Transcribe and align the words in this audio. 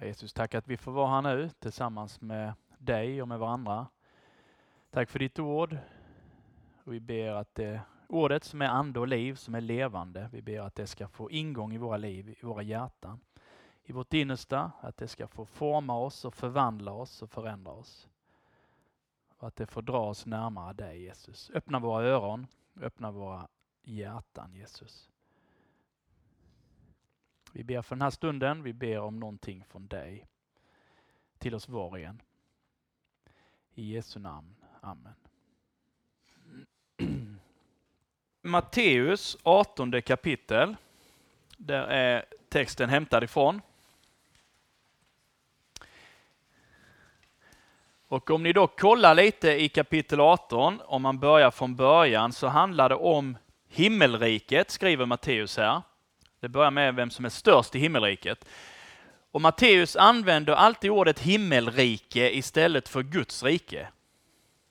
Jesus, 0.00 0.32
tack 0.32 0.54
att 0.54 0.68
vi 0.68 0.76
får 0.76 0.92
vara 0.92 1.08
här 1.08 1.22
nu 1.22 1.50
tillsammans 1.58 2.20
med 2.20 2.52
dig 2.78 3.22
och 3.22 3.28
med 3.28 3.38
varandra. 3.38 3.86
Tack 4.90 5.10
för 5.10 5.18
ditt 5.18 5.38
ord. 5.38 5.76
Och 6.84 6.92
vi 6.92 7.00
ber 7.00 7.28
att 7.28 7.54
det 7.54 7.80
ordet 8.08 8.44
som 8.44 8.62
är 8.62 8.66
ande 8.66 9.00
och 9.00 9.08
liv, 9.08 9.34
som 9.34 9.54
är 9.54 9.60
levande, 9.60 10.28
vi 10.32 10.42
ber 10.42 10.60
att 10.60 10.74
det 10.74 10.86
ska 10.86 11.08
få 11.08 11.30
ingång 11.30 11.72
i 11.72 11.78
våra 11.78 11.96
liv, 11.96 12.36
i 12.40 12.46
våra 12.46 12.62
hjärtan, 12.62 13.20
i 13.84 13.92
vårt 13.92 14.14
innersta, 14.14 14.72
att 14.80 14.96
det 14.96 15.08
ska 15.08 15.26
få 15.26 15.46
forma 15.46 15.98
oss 15.98 16.24
och 16.24 16.34
förvandla 16.34 16.92
oss 16.92 17.22
och 17.22 17.30
förändra 17.30 17.72
oss. 17.72 18.08
Och 19.38 19.48
att 19.48 19.56
det 19.56 19.66
får 19.66 19.82
dra 19.82 20.08
oss 20.08 20.26
närmare 20.26 20.72
dig 20.72 21.02
Jesus. 21.02 21.50
Öppna 21.54 21.78
våra 21.78 22.04
öron, 22.04 22.46
öppna 22.80 23.10
våra 23.10 23.48
hjärtan 23.82 24.54
Jesus. 24.54 25.10
Vi 27.56 27.64
ber 27.64 27.82
för 27.82 27.96
den 27.96 28.02
här 28.02 28.10
stunden, 28.10 28.62
vi 28.62 28.72
ber 28.72 28.98
om 28.98 29.20
någonting 29.20 29.64
från 29.68 29.86
dig 29.86 30.26
till 31.38 31.54
oss 31.54 31.68
var 31.68 31.88
och 31.88 31.98
en. 31.98 32.22
I 33.74 33.92
Jesu 33.92 34.20
namn. 34.20 34.54
Amen. 34.80 35.14
Matteus 38.42 39.36
18 39.42 40.02
kapitel. 40.02 40.76
Där 41.56 41.82
är 41.82 42.24
texten 42.48 42.88
hämtad 42.88 43.24
ifrån. 43.24 43.60
Och 48.08 48.30
om 48.30 48.42
ni 48.42 48.52
då 48.52 48.66
kollar 48.66 49.14
lite 49.14 49.50
i 49.50 49.68
kapitel 49.68 50.20
18, 50.20 50.80
om 50.84 51.02
man 51.02 51.18
börjar 51.18 51.50
från 51.50 51.76
början, 51.76 52.32
så 52.32 52.46
handlar 52.46 52.88
det 52.88 52.94
om 52.94 53.36
himmelriket, 53.68 54.70
skriver 54.70 55.06
Matteus 55.06 55.56
här. 55.56 55.82
Det 56.44 56.48
börjar 56.48 56.70
med 56.70 56.94
vem 56.94 57.10
som 57.10 57.24
är 57.24 57.28
störst 57.28 57.74
i 57.74 57.78
himmelriket. 57.78 58.44
Och 59.30 59.40
Matteus 59.40 59.96
använder 59.96 60.52
alltid 60.52 60.90
ordet 60.90 61.18
himmelrike 61.18 62.36
istället 62.36 62.88
för 62.88 63.02
Guds 63.02 63.42
rike. 63.42 63.88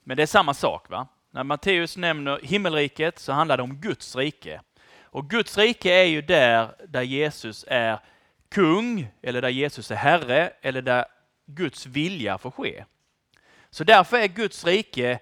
Men 0.04 0.16
det 0.16 0.22
är 0.22 0.26
samma 0.26 0.54
sak. 0.54 0.90
va? 0.90 1.08
När 1.30 1.44
Matteus 1.44 1.96
nämner 1.96 2.40
himmelriket 2.42 3.18
så 3.18 3.32
handlar 3.32 3.56
det 3.56 3.62
om 3.62 3.76
Guds 3.76 4.16
rike. 4.16 4.60
Och 5.02 5.30
Guds 5.30 5.58
rike 5.58 5.92
är 5.92 6.04
ju 6.04 6.22
där, 6.22 6.74
där 6.88 7.02
Jesus 7.02 7.64
är 7.68 7.98
kung, 8.48 9.08
eller 9.22 9.42
där 9.42 9.48
Jesus 9.48 9.90
är 9.90 9.96
herre, 9.96 10.52
eller 10.62 10.82
där 10.82 11.04
Guds 11.46 11.86
vilja 11.86 12.38
får 12.38 12.50
ske. 12.50 12.84
Så 13.70 13.84
därför 13.84 14.16
är 14.16 14.28
Guds 14.28 14.64
rike 14.64 15.18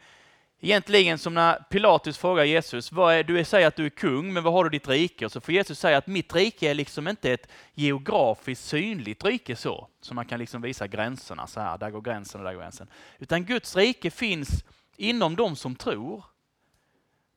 egentligen 0.64 1.18
som 1.18 1.34
när 1.34 1.54
Pilatus 1.70 2.18
frågar 2.18 2.44
Jesus, 2.44 2.92
vad 2.92 3.14
är, 3.14 3.24
du 3.24 3.44
säger 3.44 3.66
att 3.66 3.76
du 3.76 3.86
är 3.86 3.90
kung, 3.90 4.32
men 4.32 4.42
vad 4.42 4.52
har 4.52 4.64
du 4.64 4.70
ditt 4.70 4.88
rike? 4.88 5.24
Och 5.24 5.32
så 5.32 5.40
får 5.40 5.54
Jesus 5.54 5.78
säga 5.78 5.98
att 5.98 6.06
mitt 6.06 6.34
rike 6.34 6.70
är 6.70 6.74
liksom 6.74 7.08
inte 7.08 7.32
ett 7.32 7.48
geografiskt 7.74 8.64
synligt 8.64 9.24
rike 9.24 9.56
så, 9.56 9.88
så 10.00 10.14
man 10.14 10.26
kan 10.26 10.38
liksom 10.38 10.62
visa 10.62 10.86
gränserna 10.86 11.46
så 11.46 11.60
här, 11.60 11.78
där 11.78 11.90
går 11.90 12.00
gränsen 12.00 12.40
och 12.40 12.44
där 12.44 12.54
går 12.54 12.60
gränsen. 12.60 12.88
Utan 13.18 13.44
Guds 13.44 13.76
rike 13.76 14.10
finns 14.10 14.64
inom 14.96 15.36
de 15.36 15.56
som 15.56 15.76
tror. 15.76 16.24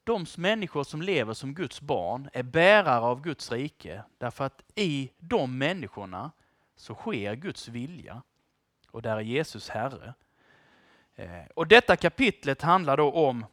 De 0.03 0.25
människor 0.37 0.83
som 0.83 1.01
lever 1.01 1.33
som 1.33 1.53
Guds 1.53 1.81
barn 1.81 2.29
är 2.33 2.43
bärare 2.43 2.99
av 2.99 3.21
Guds 3.21 3.51
rike, 3.51 4.03
därför 4.17 4.45
att 4.45 4.61
i 4.75 5.11
de 5.17 5.57
människorna 5.57 6.31
så 6.75 6.95
sker 6.95 7.35
Guds 7.35 7.67
vilja. 7.67 8.21
Och 8.91 9.01
där 9.01 9.17
är 9.17 9.21
Jesus 9.21 9.69
Herre. 9.69 10.13
Eh, 11.15 11.27
och 11.53 11.67
detta 11.67 11.95
kapitlet 11.95 12.61
handlar 12.61 12.97
då 12.97 13.11
om 13.11 13.45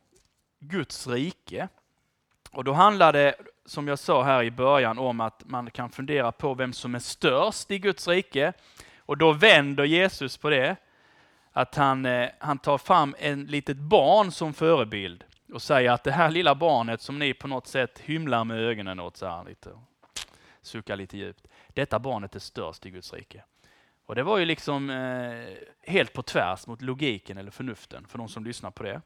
Guds 0.58 1.06
rike. 1.06 1.68
Och 2.50 2.64
då 2.64 2.72
handlar 2.72 3.12
det, 3.12 3.34
som 3.66 3.88
jag 3.88 3.98
sa 3.98 4.22
här 4.22 4.42
i 4.42 4.50
början, 4.50 4.98
om 4.98 5.20
att 5.20 5.42
man 5.44 5.70
kan 5.70 5.90
fundera 5.90 6.33
på 6.33 6.55
vem 6.55 6.72
som 6.72 6.94
är 6.94 6.98
störst 6.98 7.70
i 7.70 7.78
Guds 7.78 8.08
rike. 8.08 8.52
Och 8.98 9.18
då 9.18 9.33
vänder 9.33 9.84
Jesus 9.84 10.36
på 10.36 10.50
det. 10.50 10.77
Att 11.52 11.74
han, 11.74 12.06
eh, 12.06 12.28
han 12.38 12.58
tar 12.58 12.78
fram 12.78 13.14
en 13.18 13.44
litet 13.44 13.77
barn 13.77 14.33
som 14.33 14.55
förebild 14.55 15.24
och 15.52 15.62
säger 15.62 15.90
att 15.90 16.05
det 16.05 16.12
här 16.12 16.30
lilla 16.30 16.55
barnet 16.55 17.00
som 17.00 17.18
ni 17.18 17.34
på 17.34 17.48
något 17.48 17.67
sätt 17.67 17.98
hymlar 17.98 18.44
med 18.44 18.58
ögonen 18.58 19.00
åt, 19.00 19.17
så 19.17 19.27
här 19.27 19.44
lite, 19.44 19.70
suckar 20.62 20.96
lite 20.96 21.18
djupt. 21.18 21.46
Detta 21.68 21.98
barnet 21.98 22.36
är 22.36 22.40
störst 22.40 22.86
i 22.86 22.90
Guds 22.90 23.12
rike. 23.12 23.44
Och 24.12 24.17
det 24.17 24.23
var 24.23 24.39
ju 24.39 24.45
liksom 24.45 24.90
eh, 24.90 25.92
helt 25.92 26.12
på 26.12 26.23
tvärs 26.23 26.67
mot 26.67 26.83
logiken 26.83 27.39
eller 27.39 27.50
förnuften 27.50 28.06
för 28.06 28.18
de 28.18 28.28
som 28.28 28.45
lyssnar 28.45 28.70
på 28.70 28.83
det. 28.83 29.00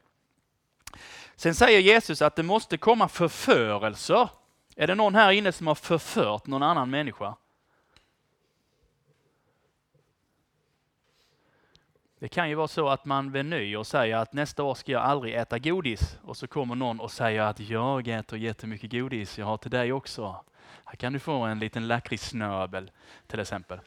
Sen 1.35 1.55
säger 1.55 1.79
Jesus 1.79 2.21
att 2.21 2.35
det 2.35 2.43
måste 2.43 2.77
komma 2.77 3.07
förförelser. 3.07 4.29
Är 4.75 4.87
det 4.87 4.95
någon 4.95 5.15
här 5.15 5.31
inne 5.31 5.51
som 5.51 5.67
har 5.67 5.75
förfört 5.75 6.47
någon 6.47 6.63
annan 6.63 6.89
människa? 6.89 7.35
Det 12.19 12.27
kan 12.27 12.49
ju 12.49 12.55
vara 12.55 12.67
så 12.67 12.89
att 12.89 13.05
man 13.05 13.31
vid 13.31 13.45
nyår 13.45 13.83
säger 13.83 14.17
att 14.17 14.33
nästa 14.33 14.63
år 14.63 14.75
ska 14.75 14.91
jag 14.91 15.01
aldrig 15.01 15.35
äta 15.35 15.59
godis 15.59 16.17
och 16.23 16.37
så 16.37 16.47
kommer 16.47 16.75
någon 16.75 16.99
och 16.99 17.11
säger 17.11 17.41
att 17.41 17.59
jag 17.59 18.07
äter 18.07 18.39
jättemycket 18.39 18.91
godis, 18.91 19.37
jag 19.37 19.45
har 19.45 19.57
till 19.57 19.71
dig 19.71 19.93
också. 19.93 20.45
Här 20.85 20.95
kan 20.95 21.13
du 21.13 21.19
få 21.19 21.33
en 21.33 21.59
liten 21.59 21.87
lakritssnöbel 21.87 22.91
till 23.27 23.39
exempel. 23.39 23.79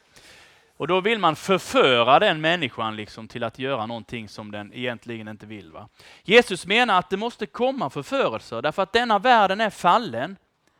Och 0.80 0.86
då 0.86 1.00
vill 1.00 1.18
man 1.18 1.36
förföra 1.36 2.18
den 2.18 2.41
människan 2.41 2.96
liksom 2.96 3.28
till 3.28 3.44
att 3.44 3.58
göra 3.58 3.86
någonting 3.86 4.28
som 4.28 4.50
den 4.50 4.72
egentligen 4.72 5.28
inte 5.28 5.46
vill. 5.46 5.72
Va? 5.72 5.88
Jesus 6.22 6.66
menar 6.66 6.98
att 6.98 7.10
det 7.10 7.16
måste 7.16 7.46
komma 7.46 7.91
förförelser 7.91 8.62
därför 8.62 8.82
att 8.82 8.92
denna 8.92 9.19
världen 9.19 9.60
är 9.60 9.70
fallen. 9.70 10.36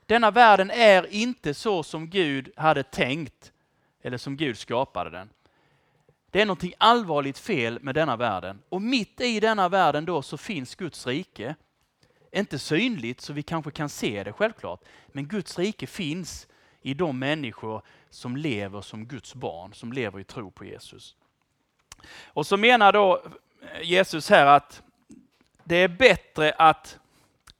Denna 0.07 0.31
världen 0.31 0.71
är 0.71 1.13
inte 1.13 1.55
så 1.55 1.83
som 1.83 2.11
Gud 2.11 2.51
hade 2.57 2.83
tänkt 2.83 3.53
eller 4.03 4.19
som 4.19 4.37
Gud 4.37 4.59
skapade 4.59 5.11
den. 5.11 5.31
Det 6.31 6.41
är 6.41 6.47
någonting 6.47 6.75
allvarligt 6.79 7.39
fel 7.39 7.79
med 7.83 7.95
denna 7.95 8.17
världen 8.17 8.63
och 8.69 8.83
mitt 8.83 9.21
i 9.21 9.41
denna 9.41 9.69
världen 9.69 10.05
då 10.05 10.23
så 10.23 10.37
finns 10.37 10.75
Guds 10.75 11.07
rike. 11.07 11.55
Inte 12.33 12.59
synligt 12.59 13.21
så 13.21 13.33
vi 13.33 13.43
kanske 13.43 13.71
kan 13.71 13.89
se 13.89 14.25
det 14.25 14.33
självklart, 14.33 14.81
men 15.09 15.29
Guds 15.29 15.59
rike 15.59 15.87
finns 15.87 16.47
i 16.83 16.95
de 16.95 17.19
människor 17.19 17.83
som 18.11 18.37
lever 18.37 18.81
som 18.81 19.07
Guds 19.07 19.35
barn, 19.35 19.75
som 19.75 19.93
lever 19.93 20.21
i 20.21 20.25
tro 20.25 20.51
på 20.51 20.65
Jesus. 20.65 21.17
Och 22.25 22.47
så 22.47 22.57
menar 22.57 22.93
då 22.93 23.23
eh, 23.63 23.83
Jesus 23.83 24.31
här 24.31 24.47
att 24.47 24.83
det 25.65 25.77
är 25.77 25.89
bättre 25.89 26.53
att 26.53 26.99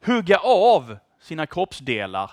hugga 0.05 0.37
av 0.39 0.97
sina 1.19 1.45
kroppsdelar 1.45 2.31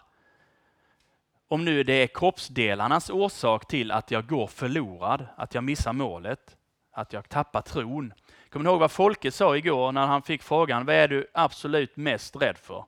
om 1.48 1.64
nu 1.64 1.82
det 1.82 1.92
är 1.92 2.06
kroppsdelarnas 2.06 3.10
orsak 3.10 3.68
till 3.68 3.90
att 3.90 4.10
jag 4.10 4.26
går 4.26 4.46
förlorad, 4.46 5.26
att 5.36 5.54
jag 5.54 5.64
missar 5.64 5.92
målet, 5.92 6.56
att 6.90 7.12
jag 7.12 7.28
tappar 7.28 7.62
tron. 7.62 8.12
Kommer 8.50 8.64
ni 8.64 8.70
ihåg 8.70 8.80
vad 8.80 8.90
Folke 8.90 9.30
sa 9.32 9.56
igår 9.56 9.92
när 9.92 10.06
han 10.06 10.22
fick 10.22 10.42
frågan, 10.42 10.86
vad 10.86 10.94
är 10.94 11.08
du 11.08 11.30
absolut 11.34 11.96
mest 11.96 12.36
rädd 12.36 12.58
för? 12.58 12.84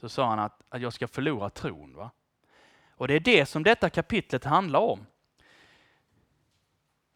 Så 0.00 0.08
sa 0.08 0.28
han 0.28 0.38
att, 0.38 0.62
att 0.68 0.82
jag 0.82 0.92
ska 0.92 1.08
förlora 1.08 1.50
tron. 1.50 1.94
Va? 1.94 2.10
Och 2.96 3.08
det 3.08 3.14
är 3.14 3.20
det 3.20 3.46
som 3.46 3.62
detta 3.62 3.90
kapitlet 3.90 4.44
handlar 4.44 4.80
om. 4.80 5.06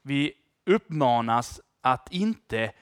Vi 0.03 0.33
uppmanas 0.65 1.61
att 1.81 2.13
inte 2.13 2.73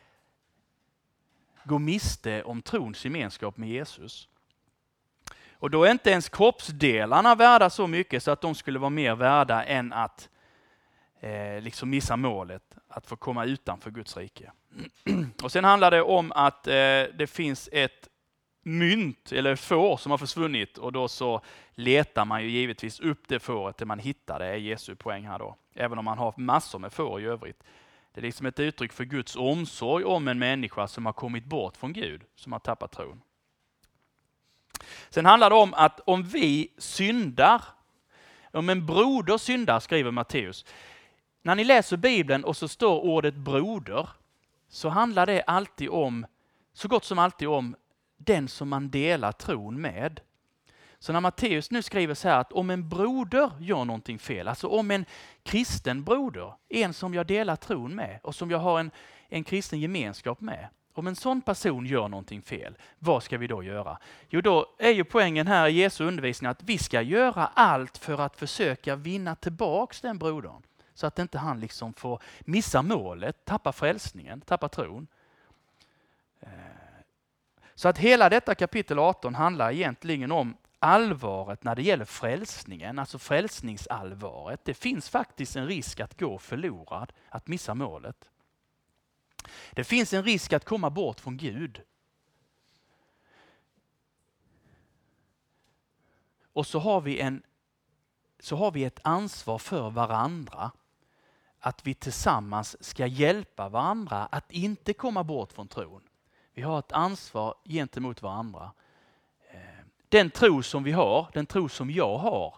gå 1.64 1.78
miste 1.78 2.42
om 2.42 2.62
trons 2.62 3.04
gemenskap 3.04 3.56
med 3.56 3.68
Jesus. 3.68 4.28
Och 5.52 5.70
då 5.70 5.84
är 5.84 5.90
inte 5.90 6.10
ens 6.10 6.28
kroppsdelarna 6.28 7.34
värda 7.34 7.70
så 7.70 7.86
mycket 7.86 8.22
så 8.22 8.30
att 8.30 8.40
de 8.40 8.54
skulle 8.54 8.78
vara 8.78 8.90
mer 8.90 9.14
värda 9.14 9.64
än 9.64 9.92
att 9.92 10.28
eh, 11.20 11.60
liksom 11.60 11.90
missa 11.90 12.16
målet, 12.16 12.74
att 12.88 13.06
få 13.06 13.16
komma 13.16 13.44
utanför 13.44 13.90
Guds 13.90 14.16
rike. 14.16 14.52
Och 15.42 15.52
sen 15.52 15.64
handlar 15.64 15.90
det 15.90 16.02
om 16.02 16.32
att 16.32 16.66
eh, 16.66 16.72
det 17.14 17.30
finns 17.30 17.68
ett 17.72 18.08
mynt 18.68 19.32
eller 19.32 19.56
får 19.56 19.96
som 19.96 20.10
har 20.10 20.18
försvunnit 20.18 20.78
och 20.78 20.92
då 20.92 21.08
så 21.08 21.40
letar 21.74 22.24
man 22.24 22.42
ju 22.42 22.50
givetvis 22.50 23.00
upp 23.00 23.28
det 23.28 23.40
fåret 23.40 23.78
det 23.78 23.84
man 23.84 23.98
hittar. 23.98 24.38
Det 24.38 24.46
är 24.46 24.54
Jesu 24.54 24.94
poäng 24.94 25.26
här 25.26 25.38
då. 25.38 25.56
Även 25.74 25.98
om 25.98 26.04
man 26.04 26.18
har 26.18 26.34
massor 26.36 26.78
med 26.78 26.92
får 26.92 27.20
i 27.20 27.24
övrigt. 27.24 27.62
Det 28.12 28.20
är 28.20 28.22
liksom 28.22 28.46
ett 28.46 28.60
uttryck 28.60 28.92
för 28.92 29.04
Guds 29.04 29.36
omsorg 29.36 30.04
om 30.04 30.28
en 30.28 30.38
människa 30.38 30.88
som 30.88 31.06
har 31.06 31.12
kommit 31.12 31.44
bort 31.44 31.76
från 31.76 31.92
Gud, 31.92 32.22
som 32.34 32.52
har 32.52 32.58
tappat 32.58 32.92
tron. 32.92 33.20
Sen 35.10 35.26
handlar 35.26 35.50
det 35.50 35.56
om 35.56 35.74
att 35.74 36.00
om 36.00 36.22
vi 36.22 36.72
syndar, 36.78 37.64
om 38.52 38.68
en 38.68 38.86
broder 38.86 39.38
syndar, 39.38 39.80
skriver 39.80 40.10
Matteus. 40.10 40.64
När 41.42 41.54
ni 41.54 41.64
läser 41.64 41.96
Bibeln 41.96 42.44
och 42.44 42.56
så 42.56 42.68
står 42.68 43.00
ordet 43.00 43.34
broder, 43.34 44.08
så 44.68 44.88
handlar 44.88 45.26
det 45.26 45.42
alltid 45.42 45.88
om, 45.88 46.26
så 46.72 46.88
gott 46.88 47.04
som 47.04 47.18
alltid 47.18 47.48
om 47.48 47.76
den 48.18 48.48
som 48.48 48.68
man 48.68 48.90
delar 48.90 49.32
tron 49.32 49.80
med. 49.80 50.20
Så 50.98 51.12
när 51.12 51.20
Matteus 51.20 51.70
nu 51.70 51.82
skriver 51.82 52.14
så 52.14 52.28
här 52.28 52.38
att 52.38 52.52
om 52.52 52.70
en 52.70 52.88
broder 52.88 53.50
gör 53.60 53.84
någonting 53.84 54.18
fel, 54.18 54.48
alltså 54.48 54.68
om 54.68 54.90
en 54.90 55.04
kristen 55.42 56.04
broder, 56.04 56.54
en 56.68 56.94
som 56.94 57.14
jag 57.14 57.26
delar 57.26 57.56
tron 57.56 57.94
med 57.94 58.20
och 58.22 58.34
som 58.34 58.50
jag 58.50 58.58
har 58.58 58.80
en, 58.80 58.90
en 59.28 59.44
kristen 59.44 59.80
gemenskap 59.80 60.40
med, 60.40 60.68
om 60.94 61.06
en 61.06 61.16
sån 61.16 61.40
person 61.40 61.86
gör 61.86 62.08
någonting 62.08 62.42
fel, 62.42 62.76
vad 62.98 63.22
ska 63.22 63.38
vi 63.38 63.46
då 63.46 63.62
göra? 63.62 63.98
Jo, 64.28 64.40
då 64.40 64.66
är 64.78 64.90
ju 64.90 65.04
poängen 65.04 65.46
här 65.46 65.68
i 65.68 65.72
Jesu 65.72 66.04
undervisning 66.04 66.50
att 66.50 66.62
vi 66.62 66.78
ska 66.78 67.02
göra 67.02 67.46
allt 67.46 67.98
för 67.98 68.20
att 68.20 68.36
försöka 68.36 68.96
vinna 68.96 69.34
tillbaks 69.34 70.00
den 70.00 70.18
brodern. 70.18 70.62
Så 70.94 71.06
att 71.06 71.18
inte 71.18 71.38
han 71.38 71.60
liksom 71.60 71.94
får 71.94 72.22
missa 72.40 72.82
målet, 72.82 73.44
tappa 73.44 73.72
frälsningen, 73.72 74.40
tappa 74.40 74.68
tron. 74.68 75.06
Så 77.78 77.88
att 77.88 77.98
hela 77.98 78.28
detta 78.28 78.54
kapitel 78.54 78.98
18 78.98 79.34
handlar 79.34 79.72
egentligen 79.72 80.32
om 80.32 80.56
allvaret 80.78 81.64
när 81.64 81.76
det 81.76 81.82
gäller 81.82 82.04
frälsningen, 82.04 82.98
alltså 82.98 83.18
frälsningsallvaret. 83.18 84.64
Det 84.64 84.74
finns 84.74 85.08
faktiskt 85.08 85.56
en 85.56 85.66
risk 85.66 86.00
att 86.00 86.20
gå 86.20 86.38
förlorad, 86.38 87.12
att 87.28 87.46
missa 87.46 87.74
målet. 87.74 88.30
Det 89.72 89.84
finns 89.84 90.12
en 90.12 90.22
risk 90.22 90.52
att 90.52 90.64
komma 90.64 90.90
bort 90.90 91.20
från 91.20 91.36
Gud. 91.36 91.82
Och 96.52 96.66
så 96.66 96.78
har 96.78 97.00
vi, 97.00 97.20
en, 97.20 97.42
så 98.40 98.56
har 98.56 98.70
vi 98.70 98.84
ett 98.84 99.00
ansvar 99.02 99.58
för 99.58 99.90
varandra. 99.90 100.70
Att 101.60 101.86
vi 101.86 101.94
tillsammans 101.94 102.84
ska 102.84 103.06
hjälpa 103.06 103.68
varandra 103.68 104.26
att 104.26 104.52
inte 104.52 104.92
komma 104.92 105.24
bort 105.24 105.52
från 105.52 105.68
tron. 105.68 106.07
Vi 106.58 106.64
har 106.64 106.78
ett 106.78 106.92
ansvar 106.92 107.54
gentemot 107.64 108.22
varandra. 108.22 108.72
Eh, 109.50 109.58
den 110.08 110.30
tro 110.30 110.62
som 110.62 110.84
vi 110.84 110.92
har, 110.92 111.30
den 111.32 111.46
tro 111.46 111.68
som 111.68 111.90
jag 111.90 112.18
har, 112.18 112.54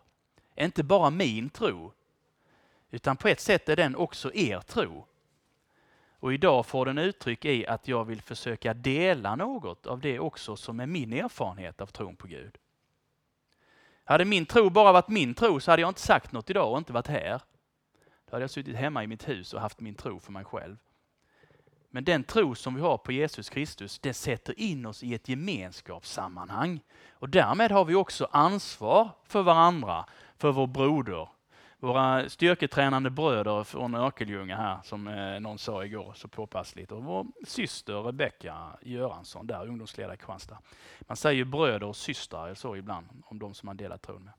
är 0.54 0.64
inte 0.64 0.82
bara 0.82 1.10
min 1.10 1.50
tro. 1.50 1.92
Utan 2.90 3.16
på 3.16 3.28
ett 3.28 3.40
sätt 3.40 3.68
är 3.68 3.76
den 3.76 3.96
också 3.96 4.34
er 4.34 4.60
tro. 4.60 5.06
Och 6.12 6.34
idag 6.34 6.66
får 6.66 6.86
den 6.86 6.98
uttryck 6.98 7.44
i 7.44 7.66
att 7.66 7.88
jag 7.88 8.04
vill 8.04 8.22
försöka 8.22 8.74
dela 8.74 9.36
något 9.36 9.86
av 9.86 10.00
det 10.00 10.18
också 10.18 10.56
som 10.56 10.80
är 10.80 10.86
min 10.86 11.12
erfarenhet 11.12 11.80
av 11.80 11.86
tron 11.86 12.16
på 12.16 12.26
Gud. 12.26 12.58
Hade 14.04 14.24
min 14.24 14.46
tro 14.46 14.70
bara 14.70 14.92
varit 14.92 15.08
min 15.08 15.34
tro 15.34 15.60
så 15.60 15.70
hade 15.70 15.82
jag 15.82 15.90
inte 15.90 16.00
sagt 16.00 16.32
något 16.32 16.50
idag 16.50 16.72
och 16.72 16.78
inte 16.78 16.92
varit 16.92 17.06
här. 17.06 17.40
Då 18.24 18.30
hade 18.30 18.42
jag 18.42 18.50
suttit 18.50 18.76
hemma 18.76 19.04
i 19.04 19.06
mitt 19.06 19.28
hus 19.28 19.54
och 19.54 19.60
haft 19.60 19.80
min 19.80 19.94
tro 19.94 20.20
för 20.20 20.32
mig 20.32 20.44
själv. 20.44 20.76
Men 21.90 22.04
den 22.04 22.24
tro 22.24 22.54
som 22.54 22.74
vi 22.74 22.80
har 22.80 22.98
på 22.98 23.12
Jesus 23.12 23.48
Kristus, 23.48 23.98
den 23.98 24.14
sätter 24.14 24.60
in 24.60 24.86
oss 24.86 25.02
i 25.02 25.14
ett 25.14 25.28
gemenskapssammanhang. 25.28 26.80
Och 27.12 27.28
därmed 27.28 27.70
har 27.70 27.84
vi 27.84 27.94
också 27.94 28.28
ansvar 28.30 29.10
för 29.24 29.42
varandra, 29.42 30.04
för 30.36 30.52
vår 30.52 30.66
broder, 30.66 31.28
våra 31.78 32.28
styrketränande 32.28 33.10
bröder 33.10 33.64
från 33.64 33.94
Örkelljunga 33.94 34.56
här, 34.56 34.78
som 34.84 35.08
eh, 35.08 35.40
någon 35.40 35.58
sa 35.58 35.84
igår 35.84 36.12
så 36.16 36.28
påpassligt. 36.28 36.92
Och 36.92 37.04
vår 37.04 37.26
syster 37.46 38.02
Rebecka 38.02 38.78
Göransson, 38.82 39.46
där 39.46 39.66
ungdomsledare 39.66 40.14
i 40.14 40.16
Kristianstad. 40.16 40.58
Man 41.00 41.16
säger 41.16 41.36
ju 41.36 41.44
bröder 41.44 41.86
och 41.86 41.96
systrar 41.96 42.54
så 42.54 42.76
ibland 42.76 43.06
om 43.24 43.38
de 43.38 43.54
som 43.54 43.66
man 43.66 43.76
delar 43.76 43.96
tron 43.96 44.24
med. 44.24 44.32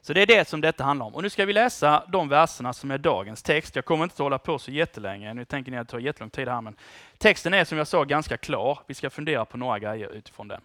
Så 0.00 0.12
det 0.12 0.22
är 0.22 0.26
det 0.26 0.48
som 0.48 0.60
detta 0.60 0.84
handlar 0.84 1.06
om. 1.06 1.14
Och 1.14 1.22
nu 1.22 1.30
ska 1.30 1.44
vi 1.44 1.52
läsa 1.52 2.04
de 2.08 2.28
verserna 2.28 2.72
som 2.72 2.90
är 2.90 2.98
dagens 2.98 3.42
text. 3.42 3.76
Jag 3.76 3.84
kommer 3.84 4.04
inte 4.04 4.14
att 4.14 4.18
hålla 4.18 4.38
på 4.38 4.58
så 4.58 4.70
jättelänge. 4.70 5.34
Nu 5.34 5.44
tänker 5.44 5.70
ni 5.70 5.78
att 5.78 5.88
det 5.88 5.92
tar 5.92 5.98
jättelång 5.98 6.30
tid 6.30 6.48
här, 6.48 6.60
men 6.60 6.76
texten 7.18 7.54
är 7.54 7.64
som 7.64 7.78
jag 7.78 7.86
sa 7.86 8.04
ganska 8.04 8.36
klar. 8.36 8.78
Vi 8.86 8.94
ska 8.94 9.10
fundera 9.10 9.44
på 9.44 9.56
några 9.56 9.78
grejer 9.78 10.08
utifrån 10.12 10.48
den. 10.48 10.60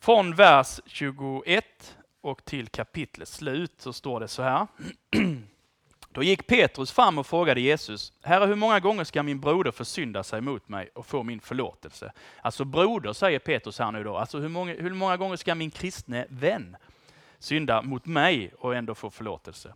Från 0.00 0.34
vers 0.34 0.80
21 0.86 1.96
och 2.20 2.44
till 2.44 2.68
kapitlets 2.68 3.34
slut 3.34 3.72
så 3.78 3.92
står 3.92 4.20
det 4.20 4.28
så 4.28 4.42
här. 4.42 4.66
Då 6.12 6.22
gick 6.22 6.46
Petrus 6.46 6.92
fram 6.92 7.18
och 7.18 7.26
frågade 7.26 7.60
Jesus, 7.60 8.12
Herre 8.22 8.46
hur 8.46 8.54
många 8.54 8.80
gånger 8.80 9.04
ska 9.04 9.22
min 9.22 9.40
broder 9.40 9.70
försynda 9.70 10.22
sig 10.22 10.40
mot 10.40 10.68
mig 10.68 10.90
och 10.94 11.06
få 11.06 11.22
min 11.22 11.40
förlåtelse? 11.40 12.12
Alltså 12.42 12.64
broder 12.64 13.12
säger 13.12 13.38
Petrus 13.38 13.78
här 13.78 13.92
nu 13.92 14.04
då, 14.04 14.16
alltså 14.16 14.38
hur 14.38 14.48
många, 14.48 14.74
hur 14.74 14.94
många 14.94 15.16
gånger 15.16 15.36
ska 15.36 15.54
min 15.54 15.70
kristne 15.70 16.26
vän 16.28 16.76
synda 17.40 17.82
mot 17.82 18.06
mig 18.06 18.52
och 18.58 18.74
ändå 18.74 18.94
få 18.94 19.10
förlåtelse? 19.10 19.74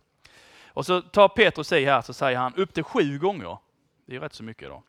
Och 0.67 0.85
så 0.85 1.01
tar 1.01 1.27
Petrus 1.27 1.71
i 1.71 1.85
här 1.85 2.01
så 2.01 2.13
säger 2.13 2.37
han 2.37 2.55
upp 2.55 2.73
till 2.73 2.83
sju 2.83 3.19
gånger. 3.19 3.57
Det 4.05 4.11
är 4.11 4.13
ju 4.13 4.19
rätt 4.19 4.33
så 4.33 4.43
mycket 4.43 4.69
då. 4.69 4.83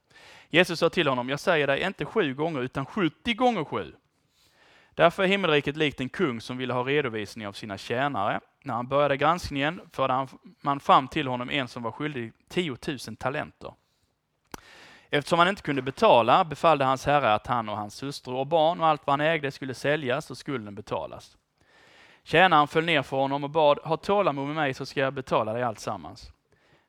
Jesus 0.48 0.78
sa 0.78 0.90
till 0.90 1.08
honom, 1.08 1.28
jag 1.28 1.40
säger 1.40 1.66
dig 1.66 1.82
inte 1.82 2.04
sju 2.04 2.34
gånger 2.34 2.60
utan 2.60 2.86
70 2.86 3.34
gånger 3.34 3.64
sju. 3.64 3.92
Därför 4.94 5.22
är 5.22 5.26
himmelriket 5.26 5.76
likt 5.76 6.00
en 6.00 6.08
kung 6.08 6.40
som 6.40 6.56
ville 6.56 6.72
ha 6.74 6.84
redovisning 6.84 7.46
av 7.46 7.52
sina 7.52 7.78
tjänare. 7.78 8.40
När 8.62 8.74
han 8.74 8.88
började 8.88 9.16
granskningen 9.16 9.80
förde 9.92 10.28
man 10.60 10.80
fram 10.80 11.08
till 11.08 11.28
honom 11.28 11.50
en 11.50 11.68
som 11.68 11.82
var 11.82 11.92
skyldig 11.92 12.32
10 12.48 12.76
000 12.88 12.98
talenter. 13.16 13.72
Eftersom 15.10 15.38
han 15.38 15.48
inte 15.48 15.62
kunde 15.62 15.82
betala 15.82 16.44
befallde 16.44 16.84
hans 16.84 17.06
herre 17.06 17.34
att 17.34 17.46
han 17.46 17.68
och 17.68 17.76
hans 17.76 18.02
hustru 18.02 18.34
och 18.34 18.46
barn 18.46 18.80
och 18.80 18.86
allt 18.86 19.06
vad 19.06 19.12
han 19.12 19.26
ägde 19.26 19.50
skulle 19.50 19.74
säljas 19.74 20.30
och 20.30 20.38
skulden 20.38 20.74
betalas. 20.74 21.36
Tjänaren 22.26 22.68
föll 22.68 22.84
ner 22.84 23.02
för 23.02 23.16
honom 23.16 23.44
och 23.44 23.50
bad, 23.50 23.78
ha 23.84 23.96
tålamod 23.96 24.46
med 24.46 24.56
mig 24.56 24.74
så 24.74 24.86
ska 24.86 25.00
jag 25.00 25.14
betala 25.14 25.52
dig 25.52 25.62
alltsammans. 25.62 26.32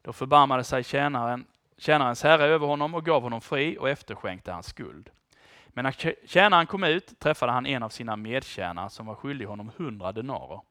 Då 0.01 0.13
förbarmade 0.13 0.63
sig 0.63 0.83
tjänaren, 0.83 1.45
tjänarens 1.77 2.23
herre 2.23 2.43
över 2.43 2.67
honom 2.67 2.95
och 2.95 3.05
gav 3.05 3.21
honom 3.21 3.41
fri 3.41 3.77
och 3.79 3.89
efterskänkte 3.89 4.51
hans 4.51 4.67
skuld. 4.67 5.09
Men 5.67 5.83
när 5.83 6.27
tjänaren 6.27 6.67
kom 6.67 6.83
ut 6.83 7.19
träffade 7.19 7.51
han 7.51 7.65
en 7.65 7.83
av 7.83 7.89
sina 7.89 8.15
medtjänare 8.15 8.89
som 8.89 9.05
var 9.05 9.15
skyldig 9.15 9.45
honom 9.45 9.71
hundra 9.77 10.11
denarer. 10.11 10.61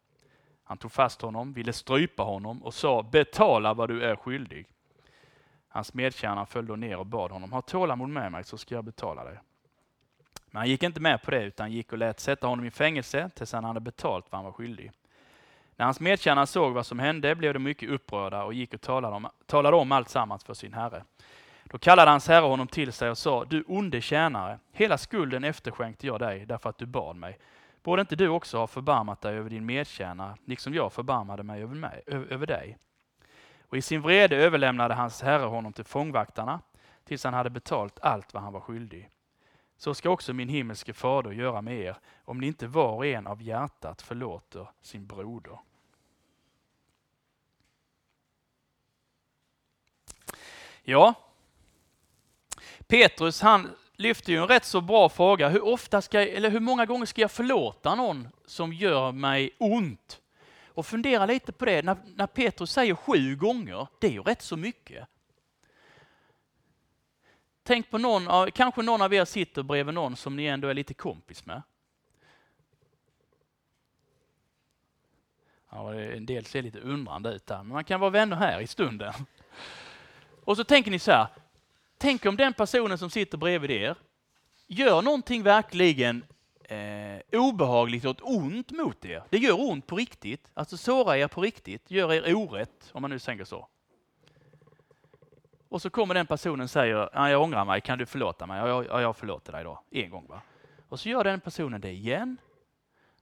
Han 0.64 0.78
tog 0.78 0.92
fast 0.92 1.22
honom, 1.22 1.52
ville 1.52 1.72
strypa 1.72 2.22
honom 2.22 2.62
och 2.62 2.74
sa 2.74 3.02
betala 3.02 3.74
vad 3.74 3.88
du 3.88 4.02
är 4.02 4.16
skyldig. 4.16 4.66
Hans 5.68 5.94
medtjänare 5.94 6.46
föll 6.46 6.66
då 6.66 6.76
ner 6.76 6.98
och 6.98 7.06
bad 7.06 7.30
honom, 7.30 7.52
ha 7.52 7.62
tålamod 7.62 8.08
med 8.08 8.32
mig 8.32 8.44
så 8.44 8.58
ska 8.58 8.74
jag 8.74 8.84
betala 8.84 9.24
dig. 9.24 9.38
Men 10.56 10.60
han 10.60 10.68
gick 10.68 10.82
inte 10.82 11.00
med 11.00 11.22
på 11.22 11.30
det 11.30 11.42
utan 11.42 11.72
gick 11.72 11.92
och 11.92 11.98
lät 11.98 12.20
sätta 12.20 12.46
honom 12.46 12.64
i 12.64 12.70
fängelse 12.70 13.30
tills 13.34 13.52
han 13.52 13.64
hade 13.64 13.80
betalt 13.80 14.26
vad 14.30 14.38
han 14.38 14.44
var 14.44 14.52
skyldig. 14.52 14.92
När 15.76 15.84
hans 15.84 16.00
medtjänare 16.00 16.46
såg 16.46 16.72
vad 16.72 16.86
som 16.86 16.98
hände 16.98 17.34
blev 17.34 17.54
de 17.54 17.58
mycket 17.58 17.90
upprörda 17.90 18.44
och 18.44 18.54
gick 18.54 18.74
och 18.74 18.80
talade 18.80 19.16
om, 19.16 19.28
talade 19.46 19.76
om 19.76 19.92
allt 19.92 20.08
sammans 20.08 20.44
för 20.44 20.54
sin 20.54 20.72
herre. 20.72 21.04
Då 21.64 21.78
kallade 21.78 22.10
hans 22.10 22.28
herre 22.28 22.44
honom 22.44 22.66
till 22.66 22.92
sig 22.92 23.10
och 23.10 23.18
sa, 23.18 23.44
du 23.44 23.64
onde 23.68 24.00
tjänare, 24.00 24.58
hela 24.72 24.98
skulden 24.98 25.44
efterskänkte 25.44 26.06
jag 26.06 26.20
dig 26.20 26.46
därför 26.46 26.70
att 26.70 26.78
du 26.78 26.86
bad 26.86 27.16
mig. 27.16 27.38
Borde 27.82 28.00
inte 28.00 28.16
du 28.16 28.28
också 28.28 28.58
ha 28.58 28.66
förbarmat 28.66 29.20
dig 29.20 29.36
över 29.36 29.50
din 29.50 29.66
medtjänare, 29.66 30.34
liksom 30.44 30.74
jag 30.74 30.92
förbarmade 30.92 31.42
mig 31.42 31.62
över, 31.62 31.74
mig, 31.74 32.02
över 32.06 32.46
dig? 32.46 32.78
Och 33.62 33.76
i 33.76 33.82
sin 33.82 34.02
vrede 34.02 34.36
överlämnade 34.36 34.94
hans 34.94 35.22
herre 35.22 35.46
honom 35.46 35.72
till 35.72 35.84
fångvaktarna, 35.84 36.60
tills 37.04 37.24
han 37.24 37.34
hade 37.34 37.50
betalt 37.50 37.98
allt 38.00 38.34
vad 38.34 38.42
han 38.42 38.52
var 38.52 38.60
skyldig. 38.60 39.10
Så 39.76 39.94
ska 39.94 40.10
också 40.10 40.32
min 40.32 40.48
himmelske 40.48 40.92
fader 40.92 41.30
göra 41.30 41.62
med 41.62 41.78
er, 41.78 41.96
om 42.24 42.38
ni 42.38 42.46
inte 42.46 42.66
var 42.66 42.92
och 42.92 43.06
en 43.06 43.26
av 43.26 43.42
hjärtat 43.42 44.02
förlåter 44.02 44.68
sin 44.80 45.06
broder. 45.06 45.58
Ja, 50.82 51.14
Petrus 52.86 53.40
han 53.40 53.70
lyfter 53.96 54.32
ju 54.32 54.38
en 54.38 54.48
rätt 54.48 54.64
så 54.64 54.80
bra 54.80 55.08
fråga. 55.08 55.48
Hur, 55.48 55.64
ofta 55.64 56.02
ska, 56.02 56.20
eller 56.20 56.50
hur 56.50 56.60
många 56.60 56.86
gånger 56.86 57.06
ska 57.06 57.20
jag 57.20 57.30
förlåta 57.30 57.94
någon 57.94 58.28
som 58.46 58.72
gör 58.72 59.12
mig 59.12 59.50
ont? 59.58 60.20
Och 60.66 60.86
fundera 60.86 61.26
lite 61.26 61.52
på 61.52 61.64
det. 61.64 61.82
När, 61.82 61.96
när 62.14 62.26
Petrus 62.26 62.72
säger 62.72 62.94
sju 62.94 63.36
gånger, 63.36 63.86
det 64.00 64.06
är 64.06 64.10
ju 64.10 64.22
rätt 64.22 64.42
så 64.42 64.56
mycket. 64.56 65.08
Tänk 67.66 67.90
på 67.90 67.98
någon, 67.98 68.50
kanske 68.50 68.82
någon 68.82 69.02
av 69.02 69.14
er 69.14 69.24
sitter 69.24 69.62
bredvid 69.62 69.94
någon 69.94 70.16
som 70.16 70.36
ni 70.36 70.46
ändå 70.46 70.68
är 70.68 70.74
lite 70.74 70.94
kompis 70.94 71.46
med. 71.46 71.62
Ja, 75.70 75.94
en 75.94 76.26
del 76.26 76.44
ser 76.44 76.62
lite 76.62 76.80
undrande 76.80 77.34
ut 77.34 77.46
där, 77.46 77.56
men 77.56 77.68
man 77.68 77.84
kan 77.84 78.00
vara 78.00 78.10
vänner 78.10 78.36
här 78.36 78.60
i 78.60 78.66
stunden. 78.66 79.12
Och 80.44 80.56
så 80.56 80.64
tänker 80.64 80.90
ni 80.90 80.98
så 80.98 81.10
här, 81.10 81.26
Tänk 81.98 82.26
om 82.26 82.36
den 82.36 82.52
personen 82.52 82.98
som 82.98 83.10
sitter 83.10 83.38
bredvid 83.38 83.70
er 83.70 83.96
gör 84.66 85.02
någonting 85.02 85.42
verkligen 85.42 86.24
eh, 86.64 87.40
obehagligt 87.40 88.04
och 88.04 88.16
ont 88.22 88.70
mot 88.70 89.04
er. 89.04 89.22
Det 89.30 89.38
gör 89.38 89.60
ont 89.60 89.86
på 89.86 89.96
riktigt, 89.96 90.50
alltså 90.54 90.76
sårar 90.76 91.16
er 91.16 91.28
på 91.28 91.40
riktigt, 91.40 91.90
gör 91.90 92.12
er 92.12 92.34
orätt, 92.34 92.90
om 92.92 93.02
man 93.02 93.10
nu 93.10 93.18
tänker 93.18 93.44
så. 93.44 93.68
Och 95.76 95.82
så 95.82 95.90
kommer 95.90 96.14
den 96.14 96.26
personen 96.26 96.60
och 96.60 96.70
säger, 96.70 97.28
jag 97.28 97.42
ångrar 97.42 97.64
mig, 97.64 97.80
kan 97.80 97.98
du 97.98 98.06
förlåta 98.06 98.46
mig? 98.46 98.58
Ja, 98.58 98.84
jag, 98.84 99.02
jag 99.02 99.16
förlåter 99.16 99.52
dig 99.52 99.64
då, 99.64 99.82
en 99.90 100.10
gång 100.10 100.26
va. 100.26 100.40
Och 100.88 101.00
så 101.00 101.08
gör 101.08 101.24
den 101.24 101.40
personen 101.40 101.80
det 101.80 101.90
igen. 101.90 102.36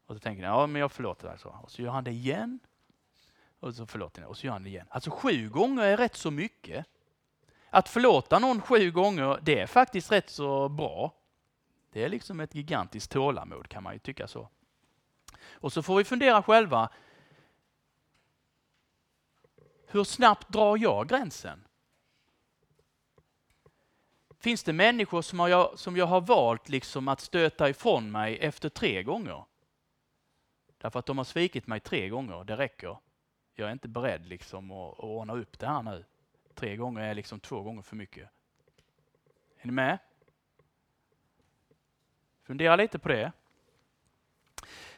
Och 0.06 0.14
så 0.14 0.20
tänker 0.20 0.42
den, 0.42 0.50
ja 0.50 0.66
men 0.66 0.80
jag 0.80 0.92
förlåter 0.92 1.28
dig 1.28 1.38
så. 1.38 1.48
Och 1.62 1.70
så 1.70 1.82
gör 1.82 1.90
han 1.90 2.04
det 2.04 2.10
igen. 2.10 2.58
Och 3.60 3.74
så 3.74 3.86
förlåter 3.86 4.20
den, 4.20 4.30
och 4.30 4.36
så 4.36 4.46
gör 4.46 4.52
han 4.52 4.62
det 4.62 4.68
igen. 4.68 4.86
Alltså 4.90 5.10
sju 5.10 5.48
gånger 5.48 5.82
är 5.82 5.96
rätt 5.96 6.16
så 6.16 6.30
mycket. 6.30 6.86
Att 7.70 7.88
förlåta 7.88 8.38
någon 8.38 8.60
sju 8.60 8.90
gånger, 8.90 9.38
det 9.42 9.60
är 9.60 9.66
faktiskt 9.66 10.12
rätt 10.12 10.30
så 10.30 10.68
bra. 10.68 11.14
Det 11.92 12.04
är 12.04 12.08
liksom 12.08 12.40
ett 12.40 12.54
gigantiskt 12.54 13.12
tålamod 13.12 13.68
kan 13.68 13.82
man 13.82 13.92
ju 13.92 13.98
tycka 13.98 14.26
så. 14.28 14.48
Och 15.52 15.72
så 15.72 15.82
får 15.82 15.96
vi 15.96 16.04
fundera 16.04 16.42
själva. 16.42 16.88
Hur 19.86 20.04
snabbt 20.04 20.48
drar 20.48 20.76
jag 20.76 21.08
gränsen? 21.08 21.64
Finns 24.44 24.62
det 24.62 24.72
människor 24.72 25.22
som 25.22 25.38
jag, 25.38 25.78
som 25.78 25.96
jag 25.96 26.06
har 26.06 26.20
valt 26.20 26.68
liksom 26.68 27.08
att 27.08 27.20
stöta 27.20 27.68
ifrån 27.68 28.10
mig 28.10 28.38
efter 28.38 28.68
tre 28.68 29.02
gånger? 29.02 29.44
Därför 30.78 30.98
att 30.98 31.06
de 31.06 31.18
har 31.18 31.24
svikit 31.24 31.66
mig 31.66 31.80
tre 31.80 32.08
gånger, 32.08 32.44
det 32.44 32.56
räcker. 32.56 32.96
jag 33.54 33.68
är 33.68 33.72
inte 33.72 33.88
beredd 33.88 34.26
liksom 34.26 34.70
att, 34.70 34.92
att 34.92 35.04
ordna 35.04 35.34
upp 35.34 35.58
det 35.58 35.66
här 35.66 35.82
nu. 35.82 36.04
Tre 36.54 36.76
gånger 36.76 37.00
är 37.02 37.14
liksom 37.14 37.40
två 37.40 37.62
gånger 37.62 37.82
för 37.82 37.96
mycket. 37.96 38.28
Är 39.60 39.66
ni 39.66 39.72
med? 39.72 39.98
Fundera 42.42 42.76
lite 42.76 42.98
på 42.98 43.08
det. 43.08 43.32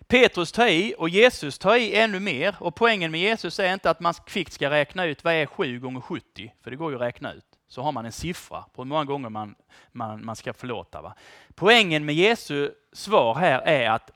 Petrus 0.06 0.52
tar 0.52 0.66
i 0.66 0.94
och 0.98 1.08
Jesus 1.08 1.58
tar 1.58 1.76
i 1.76 1.94
ännu 1.94 2.20
mer. 2.20 2.56
Och 2.60 2.74
poängen 2.74 3.10
med 3.10 3.20
Jesus 3.20 3.58
är 3.58 3.74
inte 3.74 3.90
att 3.90 4.00
man 4.00 4.14
kvickt 4.14 4.52
ska 4.52 4.70
räkna 4.70 5.04
ut 5.04 5.24
vad 5.24 5.34
är 5.34 5.46
7 5.46 5.80
gånger 5.80 6.00
70, 6.00 6.54
för 6.60 6.70
det 6.70 6.76
går 6.76 6.90
ju 6.90 6.96
att 6.96 7.02
räkna 7.02 7.32
ut. 7.32 7.55
Så 7.68 7.82
har 7.82 7.92
man 7.92 8.06
en 8.06 8.12
siffra 8.12 8.64
på 8.72 8.82
hur 8.82 8.88
många 8.88 9.04
gånger 9.04 9.28
man, 9.28 9.54
man, 9.92 10.24
man 10.24 10.36
ska 10.36 10.52
förlåta. 10.52 11.02
Va? 11.02 11.14
Poängen 11.54 12.04
med 12.04 12.14
Jesu 12.14 12.70
svar 12.92 13.34
här 13.34 13.60
är 13.60 13.90
att 13.90 14.10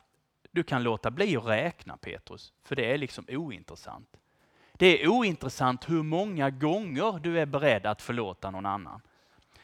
du 0.50 0.62
kan 0.62 0.82
låta 0.82 1.10
bli 1.10 1.36
att 1.36 1.46
räkna 1.46 1.96
Petrus, 1.96 2.52
för 2.62 2.76
det 2.76 2.92
är 2.92 2.98
liksom 2.98 3.24
ointressant. 3.28 4.16
Det 4.72 5.02
är 5.02 5.08
ointressant 5.08 5.90
hur 5.90 6.02
många 6.02 6.50
gånger 6.50 7.18
du 7.18 7.40
är 7.40 7.46
beredd 7.46 7.86
att 7.86 8.02
förlåta 8.02 8.50
någon 8.50 8.66
annan. 8.66 9.00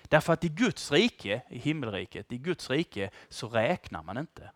Därför 0.02 0.32
att 0.32 0.44
i 0.44 0.48
Guds 0.48 0.92
rike, 0.92 1.42
i 1.48 1.58
himmelriket, 1.58 2.32
i 2.32 2.38
Guds 2.38 2.70
rike 2.70 3.10
så 3.28 3.48
räknar 3.48 4.02
man 4.02 4.18
inte. 4.18 4.50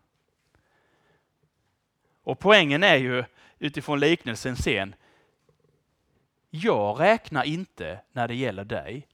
Och 2.23 2.39
poängen 2.39 2.83
är 2.83 2.97
ju 2.97 3.25
utifrån 3.59 4.01
liknelsen 4.01 4.57
sen, 4.57 4.95
jag 6.51 7.01
räknar 7.01 7.45
inte 7.45 8.01
när 8.13 8.29
det 8.29 8.35
gäller 8.35 8.65
dig. 8.65 9.07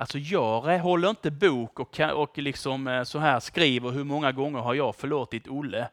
Alltså 0.00 0.18
jag 0.18 0.78
håller 0.78 1.10
inte 1.10 1.30
bok 1.30 1.80
och, 1.80 2.00
och 2.00 2.38
liksom 2.38 2.86
eh, 2.86 3.02
så 3.02 3.18
här 3.18 3.40
skriver 3.40 3.90
hur 3.90 4.04
många 4.04 4.32
gånger 4.32 4.58
har 4.58 4.74
jag 4.74 4.96
förlåtit 4.96 5.48
Olle. 5.48 5.88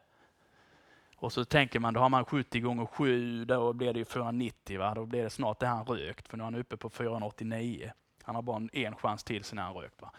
Och 1.16 1.34
så 1.34 1.46
tänker 1.46 1.80
man, 1.80 1.94
då 1.94 2.00
har 2.00 2.10
man 2.10 2.26
70 2.26 2.60
gånger 2.60 2.86
7, 2.86 3.46
då 3.46 3.74
blir 3.74 3.94
det 3.94 4.00
ju 4.00 4.06
490, 4.06 4.80
va? 4.80 4.94
då 4.94 5.06
blir 5.06 5.24
det 5.24 5.30
snart 5.30 5.60
det 5.60 5.68
han 5.68 5.86
rökt, 5.86 6.28
för 6.28 6.38
nu 6.38 6.44
är 6.44 6.46
han 6.46 6.56
uppe 6.56 6.78
på 6.78 6.90
489. 6.90 7.92
Han 8.24 8.36
har 8.36 8.42
bara 8.42 8.68
en 8.74 8.96
chans 8.96 9.24
till 9.24 9.44
sen 9.44 9.58
han 9.58 9.74
rökt. 9.74 10.02
Va? 10.02 10.12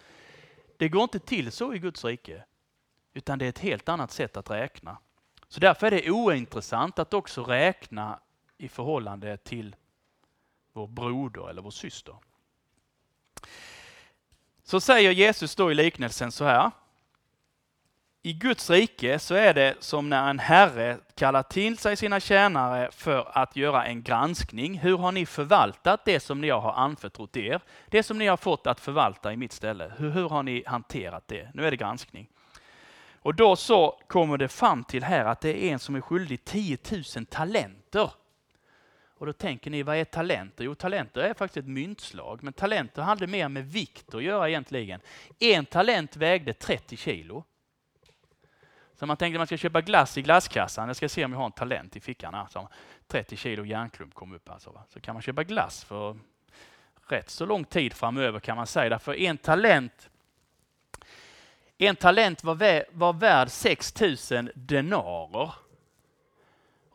Det 0.77 0.89
går 0.89 1.03
inte 1.03 1.19
till 1.19 1.53
så 1.53 1.75
i 1.75 1.79
Guds 1.79 2.05
rike, 2.05 2.45
utan 3.15 3.39
det 3.39 3.45
är 3.45 3.49
ett 3.49 3.59
helt 3.59 3.89
annat 3.89 4.11
sätt 4.11 4.37
att 4.37 4.51
räkna. 4.51 4.99
Så 5.49 5.61
därför 5.61 5.87
är 5.87 5.91
det 5.91 6.11
ointressant 6.11 6.99
att 6.99 7.15
också 7.15 7.45
räkna 7.45 8.21
i 8.59 8.69
förhållande 8.69 9.37
till 9.37 9.77
vår 10.73 10.87
broder 10.87 11.51
eller 11.51 11.63
vår 11.63 11.71
syster. 11.71 12.15
Så 14.69 14.81
säger 14.81 15.11
Jesus 15.11 15.55
då 15.55 15.73
i 15.73 15.75
liknelsen 15.75 16.33
så 16.33 16.45
här. 16.45 16.71
I 18.23 18.33
Guds 18.33 18.71
rike 18.71 19.19
så 19.19 19.35
är 19.35 19.55
det 19.55 19.75
som 19.81 20.09
när 20.09 20.31
en 20.31 20.39
herre 20.39 20.99
kallar 21.15 21.43
till 21.43 21.79
sig 21.79 21.97
sina 21.97 22.21
tjänare 22.21 22.89
för 22.93 23.39
att 23.39 23.57
göra 23.57 23.87
en 23.87 24.03
granskning. 24.03 24.79
Hur 24.79 24.97
har 24.97 25.13
ni 25.13 25.27
förvaltat 25.27 26.05
det 26.05 26.21
som 26.21 26.45
jag 26.45 26.61
har 26.61 26.73
anförtrott 26.73 27.37
er? 27.37 27.61
Det 27.87 28.03
som 28.03 28.19
ni 28.19 28.27
har 28.27 28.37
fått 28.37 28.67
att 28.67 28.81
förvalta 28.81 29.33
i 29.33 29.37
mitt 29.37 29.53
ställe. 29.53 29.93
Hur, 29.97 30.11
hur 30.11 30.29
har 30.29 30.43
ni 30.43 30.63
hanterat 30.67 31.29
det? 31.29 31.49
Nu 31.55 31.67
är 31.67 31.71
det 31.71 31.77
granskning. 31.77 32.29
Och 33.23 33.35
då 33.35 33.57
så 33.57 34.01
kommer 34.07 34.39
det 34.39 34.49
fram 34.49 34.85
till 34.85 35.05
här 35.05 35.25
att 35.25 35.41
det 35.41 35.65
är 35.65 35.73
en 35.73 35.79
som 35.79 35.95
är 35.95 36.01
skyldig 36.01 36.45
10 36.45 36.79
000 37.17 37.27
talenter. 37.27 38.11
Och 39.19 39.27
då 39.27 39.33
tänker 39.33 39.71
ni, 39.71 39.83
vad 39.83 39.97
är 39.97 40.05
talenter? 40.05 40.65
Jo, 40.65 40.75
talenter 40.75 41.21
är 41.21 41.35
faktiskt 41.35 41.57
ett 41.57 41.71
myntslag, 41.71 42.43
men 42.43 42.53
talenter 42.53 43.03
hade 43.03 43.27
mer 43.27 43.49
med 43.49 43.73
vikt 43.73 44.15
att 44.15 44.23
göra 44.23 44.49
egentligen. 44.49 45.01
En 45.39 45.67
talent 45.67 46.17
vägde 46.17 46.53
30 46.53 46.97
kilo. 46.97 47.45
Så 48.95 49.07
man 49.07 49.17
tänkte 49.17 49.37
att 49.37 49.41
man 49.41 49.47
ska 49.47 49.57
köpa 49.57 49.81
glass 49.81 50.19
i 50.19 50.23
glasskassan, 50.23 50.87
jag 50.87 50.97
ska 50.97 51.09
se 51.09 51.25
om 51.25 51.33
jag 51.33 51.39
har 51.39 51.47
en 51.47 51.53
talent 51.53 51.97
i 51.97 52.01
fickan. 52.01 52.35
Alltså, 52.35 52.69
30 53.07 53.37
kilo 53.37 53.65
järnklump 53.65 54.15
kom 54.15 54.33
upp 54.33 54.51
alltså. 54.51 54.71
Va? 54.71 54.85
Så 54.89 55.01
kan 55.01 55.15
man 55.15 55.23
köpa 55.23 55.45
glass 55.45 55.85
för 55.85 56.17
rätt 57.09 57.31
så 57.31 57.47
lång 57.47 57.65
tid 57.65 57.93
framöver 57.93 58.41
kan 58.41 58.57
man 58.57 58.67
säga. 58.67 58.89
Därför 58.89 59.15
en 59.15 59.39
talent 59.39 60.11
en 61.81 61.97
talent 61.97 62.45
var, 62.45 62.55
vä 62.55 62.85
var 62.93 63.13
värd 63.13 63.51
6000 63.51 64.51
denarer. 64.55 65.55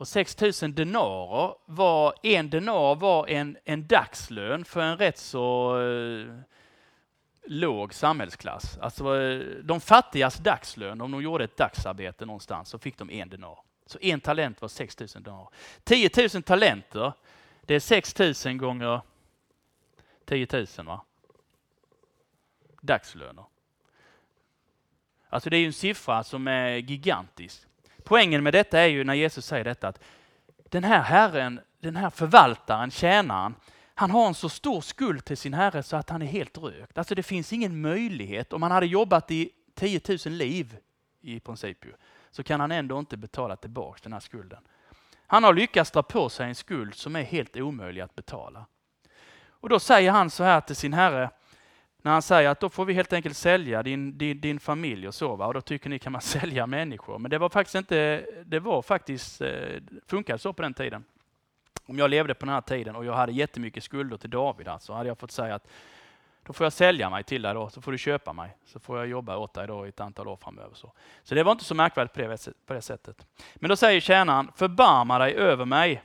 Och 0.03 0.07
6000 0.07 0.73
denarer 0.73 1.55
var, 1.65 2.13
en 2.23 2.49
denar 2.49 2.95
var 2.95 3.27
en, 3.27 3.57
en 3.65 3.87
dagslön 3.87 4.65
för 4.65 4.81
en 4.81 4.97
rätt 4.97 5.17
så 5.17 5.79
eh, 5.81 6.39
låg 7.43 7.93
samhällsklass. 7.93 8.77
Alltså 8.77 9.21
eh, 9.21 9.39
de 9.63 9.81
fattigas 9.81 10.37
dagslön, 10.37 11.01
om 11.01 11.11
de 11.11 11.21
gjorde 11.21 11.43
ett 11.43 11.57
dagsarbete 11.57 12.25
någonstans 12.25 12.69
så 12.69 12.79
fick 12.79 12.97
de 12.97 13.09
en 13.09 13.29
denar. 13.29 13.59
Så 13.85 13.99
en 14.01 14.21
talent 14.21 14.61
var 14.61 14.69
6 14.69 14.99
000 14.99 15.07
denarer. 15.23 15.47
10 15.83 16.09
000 16.33 16.43
talenter, 16.43 17.13
det 17.61 17.75
är 17.75 17.79
6 17.79 18.45
000 18.45 18.57
gånger 18.57 19.01
10 20.25 20.47
000 20.51 20.67
va? 20.85 21.01
Dagslöner. 22.81 23.45
Alltså 25.29 25.49
det 25.49 25.57
är 25.57 25.61
ju 25.61 25.67
en 25.67 25.73
siffra 25.73 26.23
som 26.23 26.47
är 26.47 26.75
gigantisk. 26.75 27.67
Poängen 28.13 28.43
med 28.43 28.53
detta 28.53 28.79
är 28.79 28.87
ju 28.87 29.03
när 29.03 29.13
Jesus 29.13 29.45
säger 29.45 29.63
detta 29.63 29.87
att 29.87 29.99
den 30.69 30.83
här 30.83 31.01
herren, 31.01 31.59
den 31.79 31.95
här 31.95 32.09
förvaltaren, 32.09 32.91
tjänaren, 32.91 33.55
han 33.95 34.11
har 34.11 34.27
en 34.27 34.33
så 34.33 34.49
stor 34.49 34.81
skuld 34.81 35.25
till 35.25 35.37
sin 35.37 35.53
herre 35.53 35.83
så 35.83 35.97
att 35.97 36.09
han 36.09 36.21
är 36.21 36.25
helt 36.25 36.57
rökt. 36.57 36.97
Alltså 36.97 37.15
det 37.15 37.23
finns 37.23 37.53
ingen 37.53 37.81
möjlighet, 37.81 38.53
om 38.53 38.61
han 38.61 38.71
hade 38.71 38.85
jobbat 38.85 39.31
i 39.31 39.49
10 39.75 40.01
000 40.25 40.33
liv 40.33 40.77
i 41.21 41.39
princip 41.39 41.85
ju, 41.85 41.93
så 42.31 42.43
kan 42.43 42.59
han 42.59 42.71
ändå 42.71 42.99
inte 42.99 43.17
betala 43.17 43.55
tillbaka 43.55 43.99
den 44.03 44.13
här 44.13 44.19
skulden. 44.19 44.63
Han 45.27 45.43
har 45.43 45.53
lyckats 45.53 45.91
dra 45.91 46.03
på 46.03 46.29
sig 46.29 46.47
en 46.47 46.55
skuld 46.55 46.95
som 46.95 47.15
är 47.15 47.23
helt 47.23 47.57
omöjlig 47.57 48.01
att 48.01 48.15
betala. 48.15 48.65
Och 49.47 49.69
då 49.69 49.79
säger 49.79 50.11
han 50.11 50.29
så 50.29 50.43
här 50.43 50.61
till 50.61 50.75
sin 50.75 50.93
herre, 50.93 51.29
när 52.03 52.11
han 52.11 52.21
säger 52.21 52.49
att 52.49 52.59
då 52.59 52.69
får 52.69 52.85
vi 52.85 52.93
helt 52.93 53.13
enkelt 53.13 53.37
sälja 53.37 53.83
din, 53.83 54.17
din, 54.17 54.41
din 54.41 54.59
familj 54.59 55.07
och 55.07 55.15
så. 55.15 55.35
Va? 55.35 55.47
Och 55.47 55.53
då 55.53 55.61
tycker 55.61 55.89
ni 55.89 55.99
kan 55.99 56.11
man 56.11 56.21
sälja 56.35 56.67
människor. 56.67 57.19
Men 57.19 57.31
det 57.31 57.37
var 57.37 57.49
faktiskt 57.49 57.75
inte, 57.75 58.25
det 58.45 58.59
var 58.59 58.81
faktiskt, 58.81 59.41
eh, 59.41 59.51
funkade 60.07 60.39
så 60.39 60.53
på 60.53 60.61
den 60.61 60.73
tiden. 60.73 61.03
Om 61.85 61.97
jag 61.97 62.09
levde 62.09 62.33
på 62.33 62.45
den 62.45 62.53
här 62.53 62.61
tiden 62.61 62.95
och 62.95 63.05
jag 63.05 63.13
hade 63.13 63.31
jättemycket 63.31 63.83
skulder 63.83 64.17
till 64.17 64.29
David, 64.29 64.67
alltså, 64.67 64.93
hade 64.93 65.07
jag 65.07 65.17
fått 65.17 65.31
säga 65.31 65.55
att 65.55 65.67
då 66.43 66.53
får 66.53 66.65
jag 66.65 66.73
sälja 66.73 67.09
mig 67.09 67.23
till 67.23 67.41
dig 67.41 67.53
då, 67.53 67.69
så 67.69 67.81
får 67.81 67.91
du 67.91 67.97
köpa 67.97 68.33
mig. 68.33 68.57
Så 68.65 68.79
får 68.79 68.97
jag 68.97 69.07
jobba 69.07 69.37
åt 69.37 69.53
dig 69.53 69.67
då 69.67 69.85
i 69.85 69.89
ett 69.89 69.99
antal 69.99 70.27
år 70.27 70.35
framöver. 70.35 70.75
Så, 70.75 70.93
så 71.23 71.35
det 71.35 71.43
var 71.43 71.51
inte 71.51 71.63
så 71.63 71.75
märkvärdigt 71.75 72.13
på 72.13 72.21
det, 72.21 72.47
på 72.65 72.73
det 72.73 72.81
sättet. 72.81 73.27
Men 73.55 73.69
då 73.69 73.75
säger 73.75 73.99
tjänaren, 73.99 74.51
förbarma 74.55 75.19
dig 75.19 75.35
över 75.35 75.65
mig. 75.65 76.03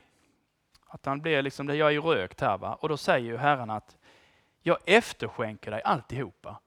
Att 0.87 1.05
han 1.05 1.21
blir 1.21 1.41
liksom, 1.41 1.67
jag 1.67 1.87
är 1.87 1.91
ju 1.91 2.01
rökt 2.01 2.41
här 2.41 2.57
va. 2.57 2.73
Och 2.73 2.89
då 2.89 2.97
säger 2.97 3.25
ju 3.25 3.37
Herren 3.37 3.69
att 3.69 3.97
jag 4.61 4.77
efterskänker 4.85 5.71
dig 5.71 5.81
alltihopa. 5.81 6.59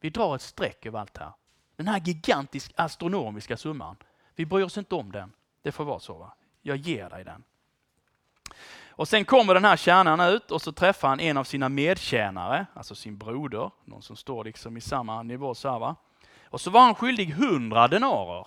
Vi 0.00 0.10
drar 0.10 0.34
ett 0.34 0.42
streck 0.42 0.86
över 0.86 0.98
allt 0.98 1.18
här. 1.18 1.32
Den 1.76 1.88
här 1.88 2.00
gigantiska 2.00 2.82
astronomiska 2.82 3.56
summan. 3.56 3.96
Vi 4.34 4.46
bryr 4.46 4.64
oss 4.64 4.78
inte 4.78 4.94
om 4.94 5.12
den. 5.12 5.32
Det 5.62 5.72
får 5.72 5.84
vara 5.84 5.98
så. 5.98 6.18
Va? 6.18 6.34
Jag 6.62 6.76
ger 6.76 7.10
dig 7.10 7.24
den. 7.24 7.44
Och 8.98 9.08
sen 9.08 9.24
kommer 9.24 9.54
den 9.54 9.64
här 9.64 9.76
tjänaren 9.76 10.34
ut 10.34 10.50
och 10.50 10.62
så 10.62 10.72
träffar 10.72 11.08
han 11.08 11.20
en 11.20 11.36
av 11.36 11.44
sina 11.44 11.68
medtjänare, 11.68 12.66
alltså 12.74 12.94
sin 12.94 13.18
broder, 13.18 13.70
någon 13.84 14.02
som 14.02 14.16
står 14.16 14.44
liksom 14.44 14.76
i 14.76 14.80
samma 14.80 15.22
nivå. 15.22 15.54
Så 15.54 15.70
här, 15.70 15.78
va? 15.78 15.96
Och 16.44 16.60
så 16.60 16.70
var 16.70 16.80
han 16.80 16.94
skyldig 16.94 17.26
hundra 17.26 17.88
denarer. 17.88 18.46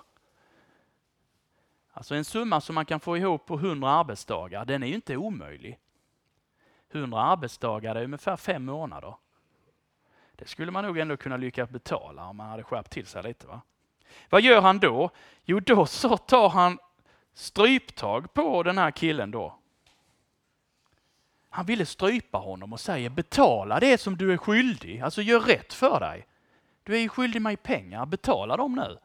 Alltså 1.93 2.15
en 2.15 2.25
summa 2.25 2.61
som 2.61 2.75
man 2.75 2.85
kan 2.85 2.99
få 2.99 3.17
ihop 3.17 3.45
på 3.45 3.57
hundra 3.57 3.89
arbetsdagar, 3.89 4.65
den 4.65 4.83
är 4.83 4.87
ju 4.87 4.95
inte 4.95 5.17
omöjlig. 5.17 5.79
100 6.91 7.21
arbetsdagar, 7.21 7.93
det 7.93 7.99
är 7.99 8.03
ungefär 8.03 8.37
fem 8.37 8.65
månader. 8.65 9.15
Det 10.35 10.47
skulle 10.47 10.71
man 10.71 10.85
nog 10.85 10.97
ändå 10.97 11.17
kunna 11.17 11.37
lyckas 11.37 11.69
betala 11.69 12.25
om 12.25 12.37
man 12.37 12.49
hade 12.49 12.63
skärpt 12.63 12.91
till 12.91 13.05
sig 13.05 13.23
lite. 13.23 13.47
Va? 13.47 13.61
Vad 14.29 14.41
gör 14.41 14.61
han 14.61 14.79
då? 14.79 15.09
Jo, 15.43 15.59
då 15.59 15.85
så 15.85 16.17
tar 16.17 16.49
han 16.49 16.79
stryptag 17.33 18.33
på 18.33 18.63
den 18.63 18.77
här 18.77 18.91
killen 18.91 19.31
då. 19.31 19.57
Han 21.49 21.65
ville 21.65 21.85
strypa 21.85 22.37
honom 22.37 22.73
och 22.73 22.79
säger 22.79 23.09
betala 23.09 23.79
det 23.79 23.97
som 23.97 24.17
du 24.17 24.33
är 24.33 24.37
skyldig, 24.37 25.01
alltså 25.01 25.21
gör 25.21 25.39
rätt 25.39 25.73
för 25.73 25.99
dig. 25.99 26.27
Du 26.83 26.95
är 26.95 26.99
ju 26.99 27.09
skyldig 27.09 27.41
mig 27.41 27.57
pengar, 27.57 28.05
betala 28.05 28.57
dem 28.57 28.75
nu. 28.75 28.97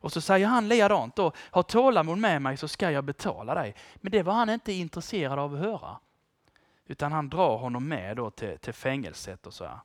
Och 0.00 0.12
så 0.12 0.20
säger 0.20 0.46
han 0.46 0.68
likadant 0.68 1.16
då, 1.16 1.32
ha 1.50 1.62
tålamod 1.62 2.18
med 2.18 2.42
mig 2.42 2.56
så 2.56 2.68
ska 2.68 2.90
jag 2.90 3.04
betala 3.04 3.54
dig. 3.54 3.74
Men 3.94 4.12
det 4.12 4.22
var 4.22 4.32
han 4.32 4.50
inte 4.50 4.72
intresserad 4.72 5.38
av 5.38 5.54
att 5.54 5.60
höra. 5.60 5.98
Utan 6.86 7.12
han 7.12 7.28
drar 7.28 7.56
honom 7.56 7.88
med 7.88 8.16
då 8.16 8.30
till, 8.30 8.58
till 8.58 8.72
fängelset 8.72 9.46
och 9.46 9.54
så 9.54 9.64
här. 9.64 9.80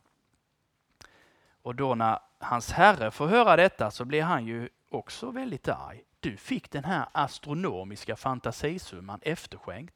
Och 1.62 1.76
då 1.76 1.96
när 1.96 2.20
hans 2.40 2.72
herre 2.72 3.12
får 3.12 3.28
höra 3.28 3.56
detta 3.56 3.92
så 3.92 4.06
blir 4.06 4.24
han 4.24 4.46
ju 4.46 4.70
också 4.90 5.32
väldigt 5.32 5.68
arg. 5.68 6.04
Du 6.20 6.38
fick 6.38 6.72
den 6.72 6.84
här 6.84 7.08
astronomiska 7.12 8.16
fantasisumman 8.16 9.20
efterskänkt. 9.22 9.96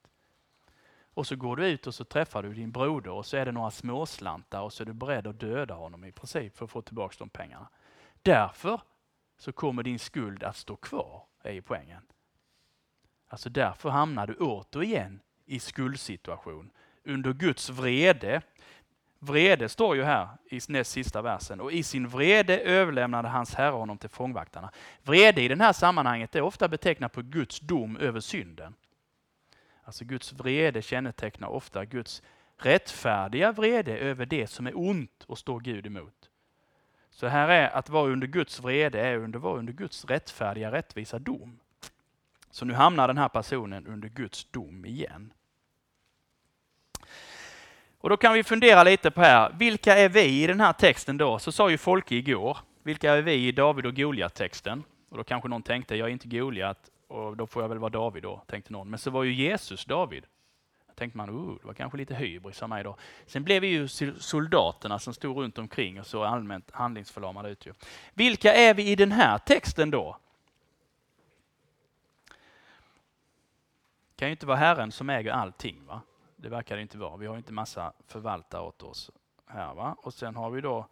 Och 1.13 1.27
så 1.27 1.35
går 1.35 1.55
du 1.55 1.67
ut 1.67 1.87
och 1.87 1.95
så 1.95 2.03
träffar 2.03 2.43
du 2.43 2.53
din 2.53 2.71
broder 2.71 3.11
och 3.11 3.25
så 3.25 3.37
är 3.37 3.45
det 3.45 3.51
några 3.51 3.71
småslantar 3.71 4.61
och 4.61 4.73
så 4.73 4.83
är 4.83 4.85
du 4.85 4.93
beredd 4.93 5.27
att 5.27 5.39
döda 5.39 5.73
honom 5.73 6.03
i 6.03 6.11
princip 6.11 6.57
för 6.57 6.65
att 6.65 6.71
få 6.71 6.81
tillbaka 6.81 7.15
de 7.19 7.29
pengarna. 7.29 7.69
Därför 8.21 8.81
så 9.37 9.51
kommer 9.51 9.83
din 9.83 9.99
skuld 9.99 10.43
att 10.43 10.55
stå 10.55 10.75
kvar, 10.75 11.23
är 11.41 11.51
ju 11.51 11.61
poängen. 11.61 12.01
Alltså 13.27 13.49
därför 13.49 13.89
hamnar 13.89 14.27
du 14.27 14.35
återigen 14.35 15.19
i 15.45 15.59
skuldsituation. 15.59 16.71
Under 17.05 17.33
Guds 17.33 17.69
vrede. 17.69 18.41
Vrede 19.19 19.69
står 19.69 19.95
ju 19.95 20.03
här 20.03 20.27
i 20.49 20.59
näst 20.67 20.91
sista 20.91 21.21
versen. 21.21 21.61
Och 21.61 21.71
i 21.71 21.83
sin 21.83 22.07
vrede 22.07 22.59
överlämnade 22.59 23.27
hans 23.27 23.55
herre 23.55 23.71
honom 23.71 23.97
till 23.97 24.09
fångvaktarna. 24.09 24.71
Vrede 25.03 25.41
i 25.41 25.47
det 25.47 25.63
här 25.63 25.73
sammanhanget 25.73 26.35
är 26.35 26.41
ofta 26.41 26.67
betecknat 26.67 27.13
på 27.13 27.21
Guds 27.21 27.59
dom 27.59 27.97
över 27.97 28.19
synden. 28.19 28.75
Alltså 29.83 30.05
Guds 30.05 30.33
vrede 30.33 30.81
kännetecknar 30.81 31.47
ofta 31.47 31.85
Guds 31.85 32.21
rättfärdiga 32.57 33.51
vrede 33.51 33.97
över 33.97 34.25
det 34.25 34.47
som 34.47 34.67
är 34.67 34.77
ont 34.77 35.23
och 35.27 35.37
står 35.37 35.59
Gud 35.59 35.85
emot. 35.85 36.29
Så 37.09 37.27
här 37.27 37.49
är 37.49 37.69
att 37.69 37.89
vara 37.89 38.11
under 38.11 38.27
Guds 38.27 38.59
vrede 38.59 38.99
är 38.99 39.23
att 39.23 39.35
vara 39.35 39.59
under 39.59 39.73
Guds 39.73 40.05
rättfärdiga 40.05 40.71
rättvisa 40.71 41.19
dom. 41.19 41.59
Så 42.49 42.65
nu 42.65 42.73
hamnar 42.73 43.07
den 43.07 43.17
här 43.17 43.29
personen 43.29 43.87
under 43.87 44.09
Guds 44.09 44.45
dom 44.51 44.85
igen. 44.85 45.33
Och 48.05 48.09
då 48.09 48.17
kan 48.17 48.33
vi 48.33 48.43
fundera 48.43 48.83
lite 48.83 49.11
på 49.11 49.21
här, 49.21 49.55
vilka 49.57 49.97
är 49.97 50.09
vi 50.09 50.43
i 50.43 50.47
den 50.47 50.61
här 50.61 50.73
texten 50.73 51.17
då? 51.17 51.39
Så 51.39 51.51
sa 51.51 51.69
ju 51.69 51.77
Folke 51.77 52.15
igår, 52.15 52.57
vilka 52.83 53.13
är 53.13 53.21
vi 53.21 53.33
i 53.33 53.51
David 53.51 53.85
och 53.85 53.95
Goliat-texten? 53.95 54.83
Och 55.09 55.17
då 55.17 55.23
kanske 55.23 55.49
någon 55.49 55.63
tänkte, 55.63 55.95
jag 55.95 56.07
är 56.07 56.11
inte 56.11 56.27
Goliat 56.27 56.89
och 57.07 57.37
då 57.37 57.47
får 57.47 57.63
jag 57.63 57.69
väl 57.69 57.77
vara 57.77 57.89
David 57.89 58.23
då, 58.23 58.41
tänkte 58.47 58.73
någon. 58.73 58.89
Men 58.89 58.99
så 58.99 59.11
var 59.11 59.23
ju 59.23 59.33
Jesus 59.33 59.85
David. 59.85 60.25
Då 60.87 60.93
tänkte 60.93 61.17
man, 61.17 61.29
oh, 61.29 61.57
det 61.61 61.67
var 61.67 61.73
kanske 61.73 61.97
lite 61.97 62.15
hybris 62.15 62.63
av 62.63 62.69
mig 62.69 62.83
då. 62.83 62.97
Sen 63.25 63.43
blev 63.43 63.61
vi 63.61 63.67
ju 63.67 63.87
soldaterna 64.19 64.99
som 64.99 65.13
stod 65.13 65.37
runt 65.37 65.57
omkring 65.57 65.99
och 65.99 66.07
så 66.07 66.23
allmänt 66.23 66.71
handlingsförlamade 66.71 67.49
ut. 67.49 67.65
Ju. 67.65 67.73
Vilka 68.13 68.53
är 68.53 68.73
vi 68.73 68.91
i 68.91 68.95
den 68.95 69.11
här 69.11 69.37
texten 69.37 69.91
då? 69.91 70.17
Det 74.09 74.19
kan 74.19 74.27
ju 74.27 74.31
inte 74.31 74.45
vara 74.45 74.57
Herren 74.57 74.91
som 74.91 75.09
äger 75.09 75.31
allting. 75.31 75.85
va? 75.85 76.01
Det 76.45 76.49
verkar 76.49 76.75
det 76.75 76.81
inte 76.81 76.97
vara. 76.97 77.17
Vi 77.17 77.27
har 77.27 77.37
inte 77.37 77.53
massa 77.53 77.93
förvaltare 78.07 78.61
åt 78.61 78.83
oss 78.83 79.11
här. 79.45 79.73
va? 79.73 79.95
Och 79.99 80.13
sen 80.13 80.35
har 80.35 80.49
vi 80.49 80.61
då 80.61 80.87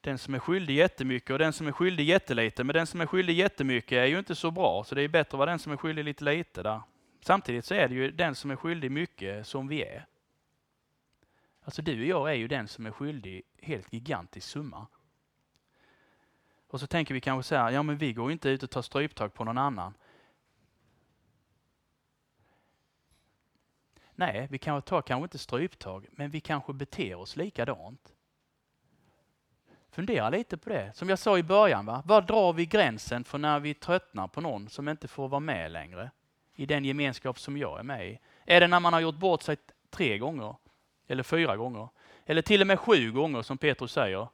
den 0.00 0.18
som 0.18 0.34
är 0.34 0.38
skyldig 0.38 0.74
jättemycket 0.76 1.30
och 1.30 1.38
den 1.38 1.52
som 1.52 1.66
är 1.66 1.72
skyldig 1.72 2.04
jättelite. 2.04 2.64
Men 2.64 2.74
den 2.74 2.86
som 2.86 3.00
är 3.00 3.06
skyldig 3.06 3.34
jättemycket 3.34 3.92
är 3.92 4.06
ju 4.06 4.18
inte 4.18 4.34
så 4.34 4.50
bra, 4.50 4.84
så 4.84 4.94
det 4.94 5.02
är 5.02 5.08
bättre 5.08 5.34
att 5.34 5.38
vara 5.38 5.50
den 5.50 5.58
som 5.58 5.72
är 5.72 5.76
skyldig 5.76 6.04
lite 6.04 6.24
lite 6.24 6.62
där. 6.62 6.80
Samtidigt 7.20 7.64
så 7.64 7.74
är 7.74 7.88
det 7.88 7.94
ju 7.94 8.10
den 8.10 8.34
som 8.34 8.50
är 8.50 8.56
skyldig 8.56 8.90
mycket 8.90 9.46
som 9.46 9.68
vi 9.68 9.82
är. 9.82 10.06
Alltså 11.64 11.82
du 11.82 12.00
och 12.00 12.06
jag 12.06 12.30
är 12.30 12.34
ju 12.34 12.48
den 12.48 12.68
som 12.68 12.86
är 12.86 12.90
skyldig 12.90 13.42
helt 13.62 13.92
gigantisk 13.92 14.48
summa. 14.48 14.86
Och 16.68 16.80
så 16.80 16.86
tänker 16.86 17.14
vi 17.14 17.20
kanske 17.20 17.48
så 17.48 17.56
här, 17.56 17.70
ja 17.70 17.82
men 17.82 17.98
vi 17.98 18.12
går 18.12 18.32
inte 18.32 18.48
ut 18.48 18.62
och 18.62 18.70
tar 18.70 18.82
stryptag 18.82 19.34
på 19.34 19.44
någon 19.44 19.58
annan. 19.58 19.94
Nej, 24.18 24.46
vi 24.50 24.58
kanske 24.58 24.88
tar 24.88 25.02
kanske 25.02 25.24
inte 25.24 25.38
stryptag, 25.38 26.06
men 26.10 26.30
vi 26.30 26.40
kanske 26.40 26.72
beter 26.72 27.14
oss 27.14 27.36
likadant. 27.36 28.12
Fundera 29.90 30.30
lite 30.30 30.56
på 30.56 30.68
det. 30.68 30.92
Som 30.94 31.08
jag 31.08 31.18
sa 31.18 31.38
i 31.38 31.42
början, 31.42 31.86
va? 31.86 32.02
var 32.04 32.22
drar 32.22 32.52
vi 32.52 32.66
gränsen 32.66 33.24
för 33.24 33.38
när 33.38 33.60
vi 33.60 33.74
tröttnar 33.74 34.28
på 34.28 34.40
någon 34.40 34.68
som 34.68 34.88
inte 34.88 35.08
får 35.08 35.28
vara 35.28 35.40
med 35.40 35.72
längre? 35.72 36.10
I 36.54 36.66
den 36.66 36.84
gemenskap 36.84 37.38
som 37.38 37.56
jag 37.56 37.78
är 37.78 37.82
med 37.82 38.08
i. 38.08 38.18
Är 38.44 38.60
det 38.60 38.66
när 38.66 38.80
man 38.80 38.92
har 38.92 39.00
gjort 39.00 39.16
bort 39.16 39.42
sig 39.42 39.56
tre 39.90 40.18
gånger? 40.18 40.56
Eller 41.06 41.22
fyra 41.22 41.56
gånger? 41.56 41.88
Eller 42.26 42.42
till 42.42 42.60
och 42.60 42.66
med 42.66 42.80
sju 42.80 43.12
gånger 43.12 43.42
som 43.42 43.58
Petrus 43.58 43.92
säger. 43.92 44.28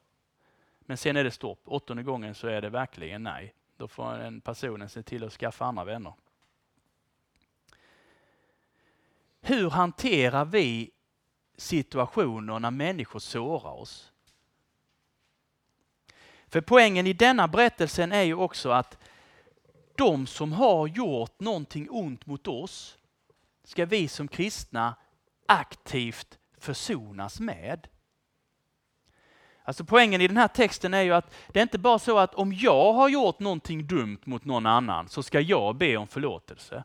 Men 0.80 0.96
sen 0.96 1.16
är 1.16 1.24
det 1.24 1.30
stopp. 1.30 1.60
Åttonde 1.64 2.02
gången 2.02 2.34
så 2.34 2.48
är 2.48 2.60
det 2.60 2.68
verkligen 2.68 3.22
nej. 3.22 3.54
Då 3.76 3.88
får 3.88 4.18
en 4.18 4.40
personen 4.40 4.88
se 4.88 5.02
till 5.02 5.24
att 5.24 5.32
skaffa 5.32 5.64
andra 5.64 5.84
vänner. 5.84 6.12
Hur 9.44 9.70
hanterar 9.70 10.44
vi 10.44 10.90
situationer 11.56 12.58
när 12.58 12.70
människor 12.70 13.18
sårar 13.18 13.72
oss? 13.72 14.12
För 16.48 16.60
poängen 16.60 17.06
i 17.06 17.12
denna 17.12 17.48
berättelsen 17.48 18.12
är 18.12 18.22
ju 18.22 18.34
också 18.34 18.70
att 18.70 18.98
de 19.96 20.26
som 20.26 20.52
har 20.52 20.86
gjort 20.86 21.40
någonting 21.40 21.90
ont 21.90 22.26
mot 22.26 22.46
oss 22.46 22.98
ska 23.64 23.86
vi 23.86 24.08
som 24.08 24.28
kristna 24.28 24.94
aktivt 25.46 26.38
försonas 26.58 27.40
med. 27.40 27.88
Alltså 29.64 29.84
poängen 29.84 30.20
i 30.20 30.28
den 30.28 30.36
här 30.36 30.48
texten 30.48 30.94
är 30.94 31.02
ju 31.02 31.12
att 31.12 31.34
det 31.48 31.58
är 31.60 31.62
inte 31.62 31.78
bara 31.78 31.98
så 31.98 32.18
att 32.18 32.34
om 32.34 32.52
jag 32.52 32.92
har 32.92 33.08
gjort 33.08 33.38
någonting 33.38 33.86
dumt 33.86 34.20
mot 34.24 34.44
någon 34.44 34.66
annan 34.66 35.08
så 35.08 35.22
ska 35.22 35.40
jag 35.40 35.76
be 35.76 35.96
om 35.96 36.08
förlåtelse. 36.08 36.84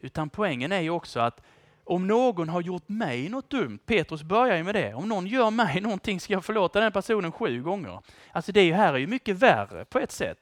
Utan 0.00 0.30
poängen 0.30 0.72
är 0.72 0.80
ju 0.80 0.90
också 0.90 1.20
att 1.20 1.40
om 1.88 2.06
någon 2.06 2.48
har 2.48 2.60
gjort 2.60 2.88
mig 2.88 3.28
något 3.28 3.50
dumt, 3.50 3.78
Petrus 3.86 4.22
börjar 4.22 4.56
ju 4.56 4.64
med 4.64 4.74
det, 4.74 4.94
om 4.94 5.08
någon 5.08 5.26
gör 5.26 5.50
mig 5.50 5.80
någonting 5.80 6.20
ska 6.20 6.32
jag 6.32 6.44
förlåta 6.44 6.80
den 6.80 6.92
personen 6.92 7.32
sju 7.32 7.62
gånger. 7.62 8.02
Alltså 8.32 8.52
det 8.52 8.72
här 8.72 8.94
är 8.94 8.98
ju 8.98 9.06
mycket 9.06 9.36
värre 9.36 9.84
på 9.84 9.98
ett 9.98 10.12
sätt. 10.12 10.38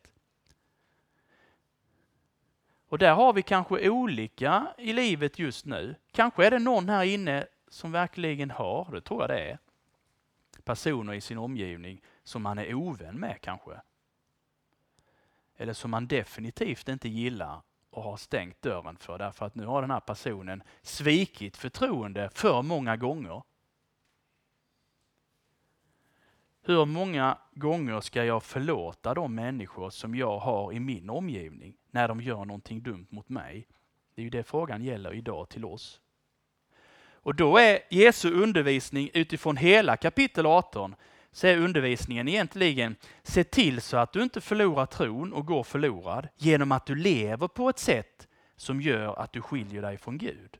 Och 2.89 2.99
där 2.99 3.15
har 3.15 3.33
vi 3.33 3.43
kanske 3.43 3.89
olika 3.91 4.67
i 4.79 4.93
livet 4.93 5.39
just 5.39 5.67
nu. 5.67 5.95
Kanske 6.13 6.47
är 6.47 6.51
det 6.51 6.59
någon 6.59 6.89
här 6.89 7.05
inne 7.05 7.47
som 7.69 7.93
verkligen 7.93 8.51
har, 8.51 8.89
det 8.93 9.01
tror 9.01 9.23
jag 9.23 9.31
det 9.31 9.51
är, 9.51 9.59
personer 10.65 11.15
i 11.15 11.21
sin 11.21 11.39
omgivning 11.39 12.03
som 12.25 12.43
man 12.43 12.59
är 12.59 12.75
ovän 12.75 13.21
med 13.21 13.41
kanske. 13.41 13.81
Eller 15.57 15.73
som 15.73 15.91
man 15.91 16.07
definitivt 16.07 16.89
inte 16.89 17.09
gillar 17.09 17.61
och 17.97 18.03
har 18.03 18.17
stängt 18.17 18.63
dörren 18.63 18.97
för 18.97 19.19
därför 19.19 19.47
att 19.47 19.55
nu 19.55 19.67
har 19.67 19.81
den 19.81 19.91
här 19.91 20.01
personen 20.01 20.63
svikit 20.83 21.57
förtroende 21.57 22.31
för 22.35 22.63
många 22.63 22.97
gånger. 22.97 23.43
Hur 26.63 26.85
många 26.85 27.39
gånger 27.53 28.01
ska 28.01 28.25
jag 28.25 28.43
förlåta 28.43 29.15
de 29.15 29.35
människor 29.35 29.91
som 29.91 30.15
jag 30.15 30.39
har 30.39 30.73
i 30.73 30.81
min 30.81 31.11
omgivning 31.11 31.77
när 31.91 32.09
de 32.09 32.21
gör 32.21 32.45
någonting 32.45 32.83
dumt 32.83 33.07
mot 33.11 33.29
mig? 33.29 33.69
Det 34.15 34.21
är 34.21 34.25
ju 34.25 34.31
det 34.31 34.45
frågan 34.45 34.85
gäller 34.85 35.15
idag 35.15 35.49
till 35.49 35.65
oss. 35.65 36.01
Och 37.11 37.35
då 37.35 37.59
är 37.59 37.79
Jesu 37.91 38.35
undervisning 38.35 39.11
utifrån 39.15 39.57
hela 39.57 39.97
kapitel 39.97 40.47
18 40.47 40.95
så 41.37 41.47
är 41.47 41.59
undervisningen 41.59 42.29
egentligen 42.29 42.97
se 43.23 43.45
till 43.45 43.81
så 43.81 43.97
att 43.97 44.13
du 44.13 44.23
inte 44.23 44.41
förlorar 44.41 44.87
tron 44.87 45.33
och 45.33 45.47
går 45.47 45.63
förlorad 45.63 46.29
genom 46.37 46.73
att 46.73 46.87
du 46.87 46.95
lever 46.95 47.49
på 47.49 47.69
ett 47.69 47.79
sätt 47.79 48.29
som 48.57 48.81
gör 48.81 49.15
att 49.15 49.33
du 49.33 49.43
skiljer 49.43 49.83
dig 49.83 49.99
från 49.99 50.19
Gud. 50.19 50.57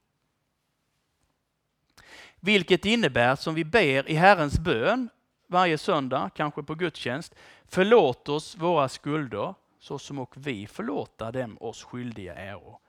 Vilket 2.41 2.85
innebär, 2.85 3.37
som 3.37 3.55
vi 3.55 3.65
ber 3.65 4.11
i 4.11 4.15
Herrens 4.15 4.59
bön 4.59 5.09
varje 5.47 5.79
söndag, 5.79 6.31
kanske 6.35 6.63
på 6.63 6.75
gudstjänst, 6.75 7.35
förlåt 7.65 8.29
oss 8.29 8.57
våra 8.57 8.89
skulder 8.89 9.55
så 9.79 9.99
som 9.99 10.19
och 10.19 10.35
vi 10.37 10.67
förlåta 10.67 11.33
dem 11.33 11.59
oss 11.61 11.85
skyldiga 11.85 12.35
äro. 12.35 12.81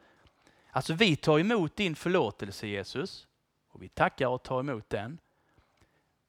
Alltså 0.72 0.94
vi 0.94 1.16
tar 1.16 1.40
emot 1.40 1.76
din 1.76 1.96
förlåtelse 1.96 2.68
Jesus 2.68 3.28
och 3.70 3.84
vi 3.84 3.90
tackar 3.90 4.28
och 4.28 4.44
tar 4.44 4.60
emot 4.60 4.90
den. 4.90 5.20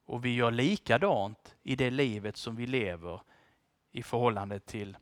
Och 0.09 0.25
vi 0.25 0.35
gör 0.35 0.51
likadant 0.51 1.55
i 1.63 1.75
det 1.75 1.89
livet 1.89 2.37
som 2.37 2.55
vi 2.55 2.67
lever 2.67 3.21
i 3.91 4.03
förhållande 4.03 4.59
till 4.59 4.97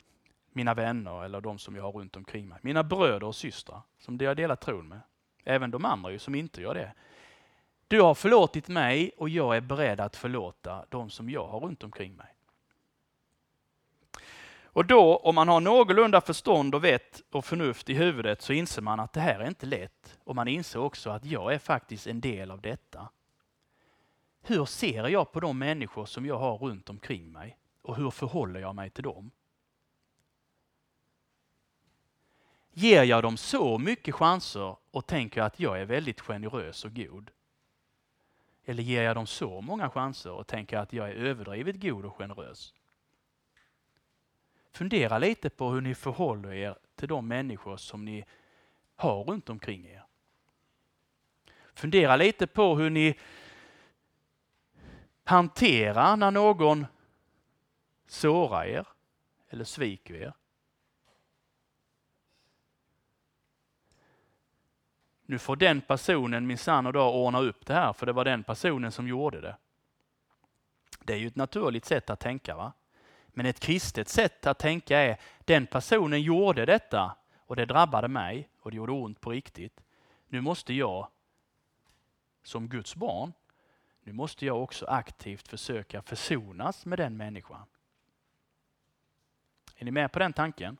mina 0.51 0.73
vänner 0.73 1.23
eller 1.23 1.41
de 1.41 1.59
som 1.59 1.75
jag 1.75 1.83
har 1.83 1.91
runt 1.91 2.15
omkring 2.15 2.47
mig. 2.47 2.59
Mina 2.61 2.83
bröder 2.83 3.23
och 3.23 3.35
systrar 3.35 3.81
som 3.99 4.17
jag 4.17 4.37
delar 4.37 4.55
tron 4.55 4.87
med. 4.87 4.99
Även 5.43 5.71
de 5.71 5.85
andra 5.85 6.19
som 6.19 6.35
inte 6.35 6.61
gör 6.61 6.73
det. 6.73 6.93
Du 7.87 8.01
har 8.01 8.15
förlåtit 8.15 8.67
mig 8.67 9.11
och 9.17 9.29
jag 9.29 9.57
är 9.57 9.61
beredd 9.61 9.99
att 9.99 10.15
förlåta 10.15 10.85
de 10.89 11.09
som 11.09 11.29
jag 11.29 11.47
har 11.47 11.59
runt 11.59 11.83
omkring 11.83 12.15
mig. 12.15 12.35
Och 14.63 14.85
då, 14.85 15.17
om 15.17 15.35
man 15.35 15.47
har 15.47 15.59
någorlunda 15.59 16.21
förstånd 16.21 16.75
och 16.75 16.83
vett 16.83 17.21
och 17.31 17.45
förnuft 17.45 17.89
i 17.89 17.93
huvudet 17.93 18.41
så 18.41 18.53
inser 18.53 18.81
man 18.81 18.99
att 18.99 19.13
det 19.13 19.19
här 19.19 19.39
är 19.39 19.47
inte 19.47 19.65
lätt. 19.65 20.17
Och 20.23 20.35
man 20.35 20.47
inser 20.47 20.79
också 20.79 21.09
att 21.09 21.25
jag 21.25 21.53
är 21.53 21.59
faktiskt 21.59 22.07
en 22.07 22.21
del 22.21 22.51
av 22.51 22.61
detta. 22.61 23.09
Hur 24.47 24.65
ser 24.65 25.07
jag 25.07 25.31
på 25.31 25.39
de 25.39 25.59
människor 25.59 26.05
som 26.05 26.25
jag 26.25 26.37
har 26.37 26.57
runt 26.57 26.89
omkring 26.89 27.31
mig? 27.31 27.57
Och 27.81 27.95
hur 27.95 28.11
förhåller 28.11 28.59
jag 28.59 28.75
mig 28.75 28.89
till 28.89 29.03
dem? 29.03 29.31
Ger 32.71 33.03
jag 33.03 33.23
dem 33.23 33.37
så 33.37 33.77
mycket 33.77 34.15
chanser 34.15 34.75
och 34.91 35.07
tänker 35.07 35.41
att 35.41 35.59
jag 35.59 35.81
är 35.81 35.85
väldigt 35.85 36.21
generös 36.21 36.85
och 36.85 36.95
god? 36.95 37.31
Eller 38.65 38.83
ger 38.83 39.03
jag 39.03 39.15
dem 39.15 39.27
så 39.27 39.61
många 39.61 39.89
chanser 39.89 40.31
och 40.31 40.47
tänker 40.47 40.77
att 40.77 40.93
jag 40.93 41.09
är 41.09 41.13
överdrivet 41.13 41.81
god 41.81 42.05
och 42.05 42.15
generös? 42.15 42.73
Fundera 44.71 45.17
lite 45.19 45.49
på 45.49 45.69
hur 45.69 45.81
ni 45.81 45.95
förhåller 45.95 46.53
er 46.53 46.77
till 46.95 47.07
de 47.07 47.27
människor 47.27 47.77
som 47.77 48.05
ni 48.05 48.25
har 48.95 49.23
runt 49.23 49.49
omkring 49.49 49.85
er. 49.85 50.03
Fundera 51.73 52.15
lite 52.15 52.47
på 52.47 52.75
hur 52.75 52.89
ni 52.89 53.17
hantera 55.27 56.15
när 56.15 56.31
någon 56.31 56.85
sårar 58.07 58.65
er 58.65 58.87
eller 59.49 59.63
sviker 59.63 60.15
er. 60.15 60.33
nu 65.27 65.39
får 65.39 65.55
den 65.55 65.81
personen 65.81 66.47
minsann 66.47 66.85
och 66.85 66.93
då 66.93 67.01
ordna 67.01 67.39
upp 67.39 67.65
det 67.65 67.73
här, 67.73 67.93
för 67.93 68.05
det 68.05 68.13
var 68.13 68.25
den 68.25 68.43
personen 68.43 68.91
som 68.91 69.07
gjorde 69.07 69.41
det. 69.41 69.57
Det 71.03 71.13
är 71.13 71.17
ju 71.17 71.27
ett 71.27 71.35
naturligt 71.35 71.85
sätt 71.85 72.09
att 72.09 72.19
tänka. 72.19 72.55
va? 72.55 72.73
Men 73.27 73.45
ett 73.45 73.59
kristet 73.59 74.09
sätt 74.09 74.47
att 74.47 74.59
tänka 74.59 74.99
är, 74.99 75.17
den 75.39 75.67
personen 75.67 76.21
gjorde 76.21 76.65
detta 76.65 77.15
och 77.37 77.55
det 77.55 77.65
drabbade 77.65 78.07
mig 78.07 78.49
och 78.59 78.71
det 78.71 78.77
gjorde 78.77 78.91
ont 78.91 79.21
på 79.21 79.31
riktigt. 79.31 79.81
Nu 80.27 80.41
måste 80.41 80.73
jag, 80.73 81.07
som 82.43 82.67
Guds 82.67 82.95
barn, 82.95 83.33
nu 84.07 84.13
måste 84.13 84.45
jag 84.45 84.63
också 84.63 84.85
aktivt 84.85 85.47
försöka 85.47 86.01
försonas 86.01 86.85
med 86.85 86.99
den 86.99 87.17
människan. 87.17 87.65
Är 89.75 89.85
ni 89.85 89.91
med 89.91 90.11
på 90.11 90.19
den 90.19 90.33
tanken? 90.33 90.77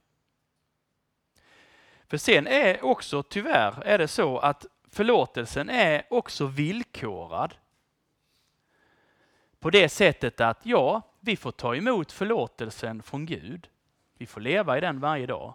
För 2.06 2.18
sen 2.18 2.48
är 2.48 2.86
också 2.86 3.24
tyvärr 3.24 3.84
är 3.84 3.98
det 3.98 4.08
så 4.08 4.38
att 4.40 4.66
förlåtelsen 4.92 5.70
är 5.70 6.04
också 6.10 6.46
villkorad. 6.46 7.56
På 9.60 9.70
det 9.70 9.90
sättet 9.90 10.42
att 10.42 10.66
ja, 10.66 11.02
vi 11.20 11.38
får 11.38 11.52
ta 11.52 11.76
emot 11.76 12.12
förlåtelsen 12.12 13.04
från 13.04 13.26
Gud. 13.26 13.70
Vi 14.18 14.26
får 14.26 14.42
leva 14.42 14.78
i 14.78 14.82
den 14.82 15.00
varje 15.00 15.26
dag. 15.26 15.54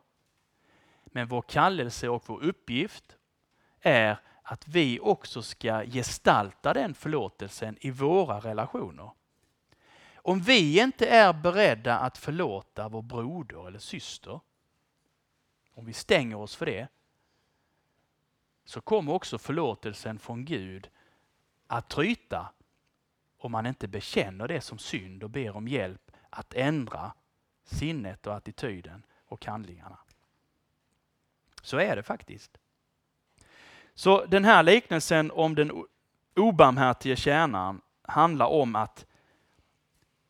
Men 1.04 1.28
vår 1.28 1.42
kallelse 1.42 2.08
och 2.08 2.22
vår 2.26 2.42
uppgift 2.44 3.16
är 3.80 4.16
att 4.42 4.68
vi 4.68 5.00
också 5.00 5.42
ska 5.42 5.84
gestalta 5.84 6.72
den 6.72 6.94
förlåtelsen 6.94 7.76
i 7.80 7.90
våra 7.90 8.40
relationer. 8.40 9.10
Om 10.14 10.40
vi 10.40 10.80
inte 10.80 11.06
är 11.06 11.32
beredda 11.32 11.98
att 11.98 12.18
förlåta 12.18 12.88
vår 12.88 13.02
broder 13.02 13.66
eller 13.66 13.78
syster, 13.78 14.40
om 15.74 15.84
vi 15.84 15.92
stänger 15.92 16.36
oss 16.36 16.56
för 16.56 16.66
det, 16.66 16.88
så 18.64 18.80
kommer 18.80 19.12
också 19.12 19.38
förlåtelsen 19.38 20.18
från 20.18 20.44
Gud 20.44 20.90
att 21.66 21.88
tryta 21.88 22.52
om 23.38 23.52
man 23.52 23.66
inte 23.66 23.88
bekänner 23.88 24.48
det 24.48 24.60
som 24.60 24.78
synd 24.78 25.22
och 25.22 25.30
ber 25.30 25.56
om 25.56 25.68
hjälp 25.68 26.10
att 26.30 26.54
ändra 26.54 27.12
sinnet 27.64 28.26
och 28.26 28.34
attityden 28.34 29.06
och 29.24 29.46
handlingarna. 29.46 29.98
Så 31.62 31.78
är 31.78 31.96
det 31.96 32.02
faktiskt. 32.02 32.58
Så 33.94 34.24
den 34.24 34.44
här 34.44 34.62
liknelsen 34.62 35.30
om 35.30 35.54
den 35.54 35.84
obarmhärtige 36.36 37.16
tjänaren 37.16 37.80
handlar 38.02 38.46
om 38.46 38.76
att 38.76 39.06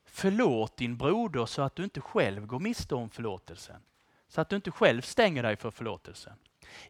förlåt 0.04 0.76
din 0.76 0.96
broder 0.96 1.46
så 1.46 1.62
att 1.62 1.76
du 1.76 1.84
inte 1.84 2.00
själv 2.00 2.46
går 2.46 2.58
miste 2.58 2.94
om 2.94 3.10
förlåtelsen. 3.10 3.82
Så 4.28 4.40
att 4.40 4.48
du 4.48 4.56
inte 4.56 4.70
själv 4.70 5.00
stänger 5.00 5.42
dig 5.42 5.56
för 5.56 5.70
förlåtelsen. 5.70 6.32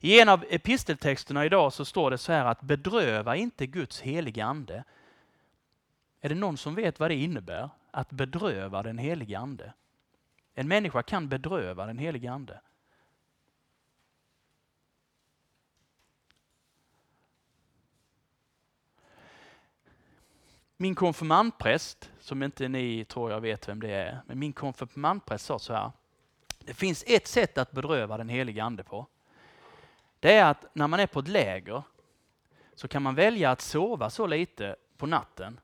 I 0.01 0.21
en 0.21 0.29
av 0.29 0.45
episteltexterna 0.51 1.45
idag 1.45 1.73
så 1.73 1.85
står 1.85 2.11
det 2.11 2.19
så 2.19 2.33
här 2.33 2.45
att 2.45 2.61
bedröva 2.61 3.37
inte 3.37 3.67
Guds 3.67 4.01
heliga 4.01 4.45
ande. 4.45 4.85
Är 6.21 6.29
det 6.29 6.35
någon 6.35 6.57
som 6.57 6.75
vet 6.75 7.01
vad 7.01 7.11
det 7.11 7.15
innebär? 7.15 7.71
Att 7.91 8.11
bedröva 8.11 8.83
den 8.83 8.99
helige 8.99 9.39
ande. 9.39 9.73
En 10.55 10.69
människa 10.69 11.03
kan 11.03 11.29
bedröva 11.29 11.87
den 11.87 11.99
helige 11.99 12.33
ande. 12.33 12.61
Min 20.83 20.95
konfirmandpräst, 20.95 22.11
som 22.21 22.43
inte 22.43 22.69
ni 22.69 23.05
tror 23.05 23.31
jag 23.31 23.41
vet 23.41 23.69
vem 23.69 23.81
det 23.81 23.91
är, 23.91 24.23
men 24.27 24.39
min 24.39 24.53
konfirmandpräst 24.53 25.45
sa 25.45 25.59
så 25.59 25.73
här. 25.73 25.91
Det 26.59 26.75
finns 26.75 27.05
ett 27.07 27.27
sätt 27.27 27.59
att 27.59 27.73
bedröva 27.73 28.17
den 28.17 28.29
helige 28.29 28.65
ande 28.65 28.85
på. 28.85 29.07
Det 30.21 30.33
är 30.33 30.45
att 30.45 30.75
när 30.75 30.89
man 30.89 31.01
är 31.01 31.07
på 31.07 31.21
ett 31.21 31.29
läger 31.29 31.83
så 32.75 32.89
kan 32.89 33.03
man 33.03 33.15
välja 33.15 33.51
att 33.51 33.61
sova 33.61 34.11
så 34.11 34.27
lite 34.27 34.77
på 34.97 35.07
natten 35.07 35.61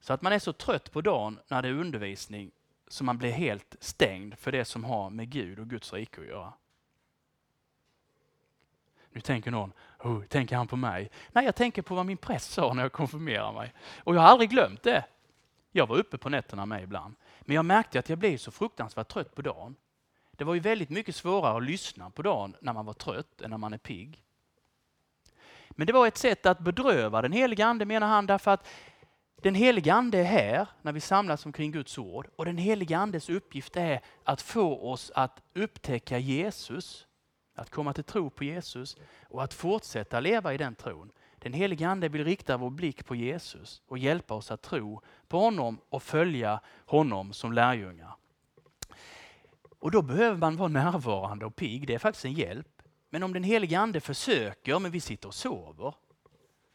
så 0.00 0.12
att 0.12 0.22
man 0.22 0.32
är 0.32 0.38
så 0.38 0.52
trött 0.52 0.92
på 0.92 1.00
dagen 1.00 1.38
när 1.48 1.62
det 1.62 1.68
är 1.68 1.72
undervisning 1.72 2.50
så 2.88 3.04
man 3.04 3.18
blir 3.18 3.32
helt 3.32 3.76
stängd 3.80 4.38
för 4.38 4.52
det 4.52 4.64
som 4.64 4.84
har 4.84 5.10
med 5.10 5.30
Gud 5.30 5.58
och 5.58 5.70
Guds 5.70 5.92
rike 5.92 6.20
att 6.20 6.26
göra. 6.26 6.52
Nu 9.14 9.20
tänker 9.20 9.50
någon, 9.50 9.72
oh, 10.02 10.22
tänker 10.24 10.56
han 10.56 10.66
på 10.66 10.76
mig? 10.76 11.10
Nej, 11.32 11.44
jag 11.44 11.54
tänker 11.54 11.82
på 11.82 11.94
vad 11.94 12.06
min 12.06 12.16
präst 12.16 12.52
sa 12.52 12.72
när 12.72 12.82
jag 12.82 12.92
konfirmerade 12.92 13.52
mig. 13.52 13.72
Och 13.98 14.14
jag 14.14 14.20
har 14.20 14.28
aldrig 14.28 14.50
glömt 14.50 14.82
det. 14.82 15.04
Jag 15.72 15.86
var 15.86 15.96
uppe 15.96 16.18
på 16.18 16.28
nätterna 16.28 16.66
med 16.66 16.82
ibland. 16.82 17.14
Men 17.40 17.56
jag 17.56 17.64
märkte 17.64 17.98
att 17.98 18.08
jag 18.08 18.18
blev 18.18 18.36
så 18.36 18.50
fruktansvärt 18.50 19.08
trött 19.08 19.34
på 19.34 19.42
dagen. 19.42 19.76
Det 20.30 20.44
var 20.44 20.54
ju 20.54 20.60
väldigt 20.60 20.90
mycket 20.90 21.16
svårare 21.16 21.56
att 21.56 21.62
lyssna 21.62 22.10
på 22.10 22.22
dagen 22.22 22.56
när 22.60 22.72
man 22.72 22.86
var 22.86 22.92
trött 22.92 23.40
än 23.40 23.50
när 23.50 23.58
man 23.58 23.72
är 23.72 23.78
pigg. 23.78 24.22
Men 25.70 25.86
det 25.86 25.92
var 25.92 26.06
ett 26.06 26.16
sätt 26.16 26.46
att 26.46 26.58
bedröva 26.58 27.22
den 27.22 27.32
helige 27.32 27.66
ande 27.66 27.84
menar 27.84 28.06
han 28.06 28.26
därför 28.26 28.50
att 28.50 28.66
den 29.42 29.54
helige 29.54 29.94
ande 29.94 30.18
är 30.18 30.24
här 30.24 30.66
när 30.82 30.92
vi 30.92 31.00
samlas 31.00 31.46
omkring 31.46 31.72
Guds 31.72 31.98
ord 31.98 32.28
och 32.36 32.44
den 32.44 32.58
helige 32.58 32.98
andes 32.98 33.30
uppgift 33.30 33.76
är 33.76 34.00
att 34.24 34.42
få 34.42 34.90
oss 34.90 35.12
att 35.14 35.42
upptäcka 35.54 36.18
Jesus 36.18 37.06
att 37.54 37.70
komma 37.70 37.92
till 37.92 38.04
tro 38.04 38.30
på 38.30 38.44
Jesus 38.44 38.96
och 39.28 39.44
att 39.44 39.54
fortsätta 39.54 40.20
leva 40.20 40.54
i 40.54 40.56
den 40.56 40.74
tron. 40.74 41.10
Den 41.38 41.52
helige 41.52 41.88
Ande 41.88 42.08
vill 42.08 42.24
rikta 42.24 42.56
vår 42.56 42.70
blick 42.70 43.06
på 43.06 43.14
Jesus 43.14 43.82
och 43.86 43.98
hjälpa 43.98 44.34
oss 44.34 44.50
att 44.50 44.62
tro 44.62 45.00
på 45.28 45.38
honom 45.38 45.78
och 45.88 46.02
följa 46.02 46.60
honom 46.86 47.32
som 47.32 47.52
lärjungar. 47.52 48.16
Och 49.78 49.90
då 49.90 50.02
behöver 50.02 50.36
man 50.36 50.56
vara 50.56 50.68
närvarande 50.68 51.46
och 51.46 51.56
pigg, 51.56 51.86
det 51.86 51.94
är 51.94 51.98
faktiskt 51.98 52.24
en 52.24 52.32
hjälp. 52.32 52.82
Men 53.10 53.22
om 53.22 53.32
den 53.32 53.42
helige 53.42 53.78
Ande 53.78 54.00
försöker, 54.00 54.78
men 54.78 54.90
vi 54.90 55.00
sitter 55.00 55.28
och 55.28 55.34
sover, 55.34 55.94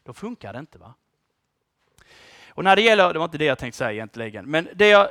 då 0.02 0.12
funkar 0.12 0.52
det 0.52 0.58
inte. 0.58 0.78
va? 0.78 0.94
Och 2.48 2.64
när 2.64 2.76
det 2.76 2.82
gäller, 2.82 3.12
det 3.12 3.18
var 3.18 3.24
inte 3.24 3.38
det 3.38 3.44
jag 3.44 3.58
tänkte 3.58 3.78
säga 3.78 3.92
egentligen, 3.92 4.50
men 4.50 4.68
det 4.74 4.88
jag, 4.88 5.08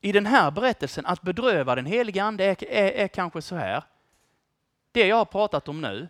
i 0.00 0.12
den 0.12 0.26
här 0.26 0.50
berättelsen, 0.50 1.06
att 1.06 1.22
bedröva 1.22 1.74
den 1.74 1.86
helige 1.86 2.22
Ande 2.22 2.44
är, 2.44 2.64
är, 2.64 2.90
är 2.92 3.08
kanske 3.08 3.42
så 3.42 3.56
här, 3.56 3.84
det 4.92 5.06
jag 5.06 5.16
har 5.16 5.24
pratat 5.24 5.68
om 5.68 5.80
nu, 5.80 6.08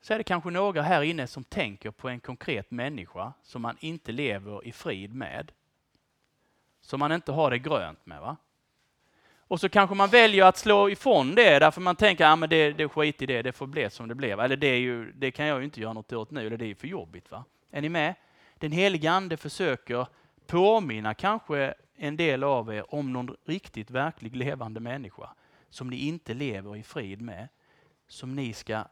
så 0.00 0.14
är 0.14 0.18
det 0.18 0.24
kanske 0.24 0.50
några 0.50 0.82
här 0.82 1.02
inne 1.02 1.26
som 1.26 1.44
tänker 1.44 1.90
på 1.90 2.08
en 2.08 2.20
konkret 2.20 2.70
människa 2.70 3.32
som 3.42 3.62
man 3.62 3.76
inte 3.80 4.12
lever 4.12 4.66
i 4.66 4.72
frid 4.72 5.14
med. 5.14 5.52
Som 6.80 7.00
man 7.00 7.12
inte 7.12 7.32
har 7.32 7.50
det 7.50 7.58
grönt 7.58 8.06
med. 8.06 8.20
va? 8.20 8.36
Och 9.48 9.60
så 9.60 9.68
kanske 9.68 9.96
man 9.96 10.08
väljer 10.08 10.44
att 10.44 10.56
slå 10.56 10.90
ifrån 10.90 11.34
det 11.34 11.58
därför 11.58 11.80
man 11.80 11.96
tänker 11.96 12.26
att 12.26 12.42
ah, 12.42 12.46
det, 12.46 12.72
det 12.72 12.88
skit 12.88 13.22
i 13.22 13.26
det, 13.26 13.42
det 13.42 13.52
får 13.52 13.66
bli 13.66 13.90
som 13.90 14.08
det 14.08 14.14
blev. 14.14 14.40
Eller 14.40 14.56
det, 14.56 14.66
är 14.66 14.78
ju, 14.78 15.12
det 15.12 15.30
kan 15.30 15.46
jag 15.46 15.58
ju 15.58 15.64
inte 15.64 15.80
göra 15.80 15.92
något 15.92 16.12
åt 16.12 16.30
nu, 16.30 16.46
eller 16.46 16.56
det 16.56 16.66
är 16.66 16.74
för 16.74 16.88
jobbigt. 16.88 17.30
va? 17.30 17.44
Är 17.70 17.80
ni 17.80 17.88
med? 17.88 18.14
Den 18.58 18.72
helige 18.72 19.10
Ande 19.10 19.36
försöker 19.36 20.06
påminna 20.46 21.14
kanske 21.14 21.74
en 21.96 22.16
del 22.16 22.44
av 22.44 22.74
er 22.74 22.94
om 22.94 23.12
någon 23.12 23.36
riktigt 23.44 23.90
verklig 23.90 24.36
levande 24.36 24.80
människa 24.80 25.30
som 25.70 25.90
ni 25.90 25.96
inte 25.96 26.34
lever 26.34 26.76
i 26.76 26.82
frid 26.82 27.20
med 27.20 27.48
som 28.06 28.34
ni 28.34 28.52
ska 28.52 28.84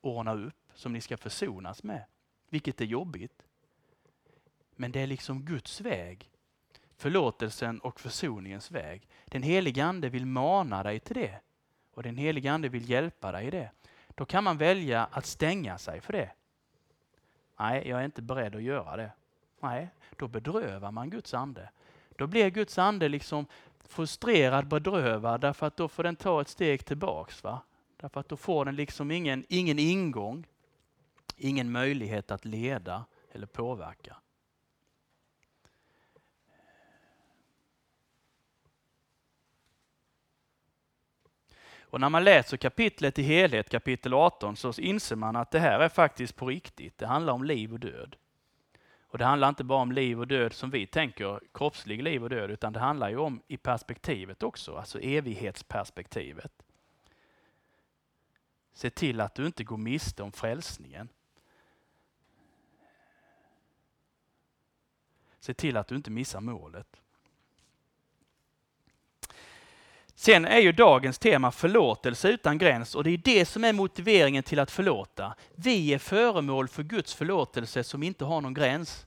ordna 0.00 0.34
upp, 0.34 0.54
som 0.74 0.92
ni 0.92 1.00
ska 1.00 1.16
försonas 1.16 1.82
med. 1.82 2.04
Vilket 2.48 2.80
är 2.80 2.84
jobbigt. 2.84 3.42
Men 4.76 4.92
det 4.92 5.00
är 5.00 5.06
liksom 5.06 5.42
Guds 5.42 5.80
väg. 5.80 6.30
Förlåtelsen 6.96 7.80
och 7.80 8.00
försoningens 8.00 8.70
väg. 8.70 9.08
Den 9.24 9.42
helige 9.42 9.84
Ande 9.84 10.08
vill 10.08 10.26
mana 10.26 10.82
dig 10.82 11.00
till 11.00 11.16
det. 11.16 11.40
Och 11.94 12.02
den 12.02 12.16
helige 12.16 12.52
Ande 12.52 12.68
vill 12.68 12.90
hjälpa 12.90 13.32
dig 13.32 13.46
i 13.46 13.50
det. 13.50 13.70
Då 14.08 14.24
kan 14.24 14.44
man 14.44 14.58
välja 14.58 15.08
att 15.12 15.26
stänga 15.26 15.78
sig 15.78 16.00
för 16.00 16.12
det. 16.12 16.30
Nej, 17.58 17.88
jag 17.88 18.00
är 18.00 18.04
inte 18.04 18.22
beredd 18.22 18.56
att 18.56 18.62
göra 18.62 18.96
det. 18.96 19.12
Nej, 19.60 19.88
då 20.16 20.28
bedrövar 20.28 20.90
man 20.90 21.10
Guds 21.10 21.34
ande. 21.34 21.70
Då 22.16 22.26
blir 22.26 22.50
Guds 22.50 22.78
ande 22.78 23.08
liksom 23.08 23.46
frustrerad, 23.84 24.66
bedrövad 24.66 25.40
därför 25.40 25.66
att 25.66 25.76
då 25.76 25.88
får 25.88 26.02
den 26.02 26.16
ta 26.16 26.40
ett 26.40 26.48
steg 26.48 26.84
tillbaks. 26.84 27.42
Va? 27.42 27.60
Därför 28.00 28.20
att 28.20 28.28
då 28.28 28.36
får 28.36 28.64
den 28.64 28.76
liksom 28.76 29.10
ingen, 29.10 29.44
ingen 29.48 29.78
ingång, 29.78 30.46
ingen 31.36 31.72
möjlighet 31.72 32.30
att 32.30 32.44
leda 32.44 33.04
eller 33.32 33.46
påverka. 33.46 34.16
Och 41.80 42.00
när 42.00 42.08
man 42.08 42.24
läser 42.24 42.56
kapitlet 42.56 43.18
i 43.18 43.22
helhet, 43.22 43.68
kapitel 43.68 44.14
18, 44.14 44.56
så 44.56 44.72
inser 44.78 45.16
man 45.16 45.36
att 45.36 45.50
det 45.50 45.58
här 45.58 45.80
är 45.80 45.88
faktiskt 45.88 46.36
på 46.36 46.46
riktigt. 46.46 46.98
Det 46.98 47.06
handlar 47.06 47.32
om 47.32 47.44
liv 47.44 47.72
och 47.72 47.80
död. 47.80 48.16
Och 49.02 49.18
det 49.18 49.24
handlar 49.24 49.48
inte 49.48 49.64
bara 49.64 49.82
om 49.82 49.92
liv 49.92 50.20
och 50.20 50.26
död 50.26 50.52
som 50.52 50.70
vi 50.70 50.86
tänker, 50.86 51.40
kroppslig 51.54 52.02
liv 52.02 52.22
och 52.22 52.30
död, 52.30 52.50
utan 52.50 52.72
det 52.72 52.80
handlar 52.80 53.10
ju 53.10 53.16
om 53.16 53.42
i 53.46 53.56
perspektivet 53.56 54.42
också, 54.42 54.76
alltså 54.76 55.00
evighetsperspektivet. 55.00 56.52
Se 58.72 58.90
till 58.90 59.20
att 59.20 59.34
du 59.34 59.46
inte 59.46 59.64
går 59.64 59.76
miste 59.76 60.22
om 60.22 60.32
frälsningen. 60.32 61.08
Se 65.40 65.54
till 65.54 65.76
att 65.76 65.88
du 65.88 65.96
inte 65.96 66.10
missar 66.10 66.40
målet. 66.40 67.00
Sen 70.14 70.44
är 70.44 70.58
ju 70.58 70.72
dagens 70.72 71.18
tema 71.18 71.52
förlåtelse 71.52 72.28
utan 72.28 72.58
gräns 72.58 72.94
och 72.94 73.04
det 73.04 73.10
är 73.10 73.18
det 73.18 73.46
som 73.46 73.64
är 73.64 73.72
motiveringen 73.72 74.42
till 74.42 74.58
att 74.58 74.70
förlåta. 74.70 75.34
Vi 75.54 75.94
är 75.94 75.98
föremål 75.98 76.68
för 76.68 76.82
Guds 76.82 77.14
förlåtelse 77.14 77.84
som 77.84 78.02
inte 78.02 78.24
har 78.24 78.40
någon 78.40 78.54
gräns. 78.54 79.06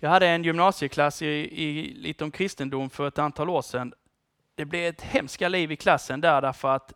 Jag 0.00 0.10
hade 0.10 0.28
en 0.28 0.44
gymnasieklass 0.44 1.22
i, 1.22 1.26
i 1.26 1.94
lite 1.94 2.24
om 2.24 2.30
kristendom 2.30 2.90
för 2.90 3.08
ett 3.08 3.18
antal 3.18 3.50
år 3.50 3.62
sedan. 3.62 3.94
Det 4.54 4.64
blev 4.64 4.88
ett 4.88 5.00
hemska 5.02 5.48
liv 5.48 5.72
i 5.72 5.76
klassen 5.76 6.20
där 6.20 6.42
därför 6.42 6.68
att 6.68 6.92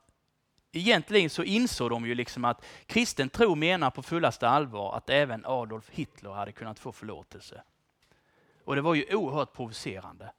egentligen 0.73 1.31
så 1.31 1.43
insåg 1.43 1.91
de 1.91 2.07
ju 2.07 2.15
liksom 2.15 2.45
att 2.45 2.65
kristen 2.87 3.29
tro 3.29 3.55
menar 3.55 3.91
på 3.91 4.03
fullaste 4.03 4.49
allvar 4.49 4.97
att 4.97 5.11
även 5.11 5.45
Adolf 5.47 5.91
Hitler 5.91 6.31
hade 6.31 6.53
kunnat 6.53 6.79
få 6.79 6.93
förlåtelse. 6.93 7.63
Och 8.65 8.75
det 8.75 8.83
var 8.83 8.95
ju 8.95 9.15
oerhört 9.15 9.53
provocerande. 9.53 10.33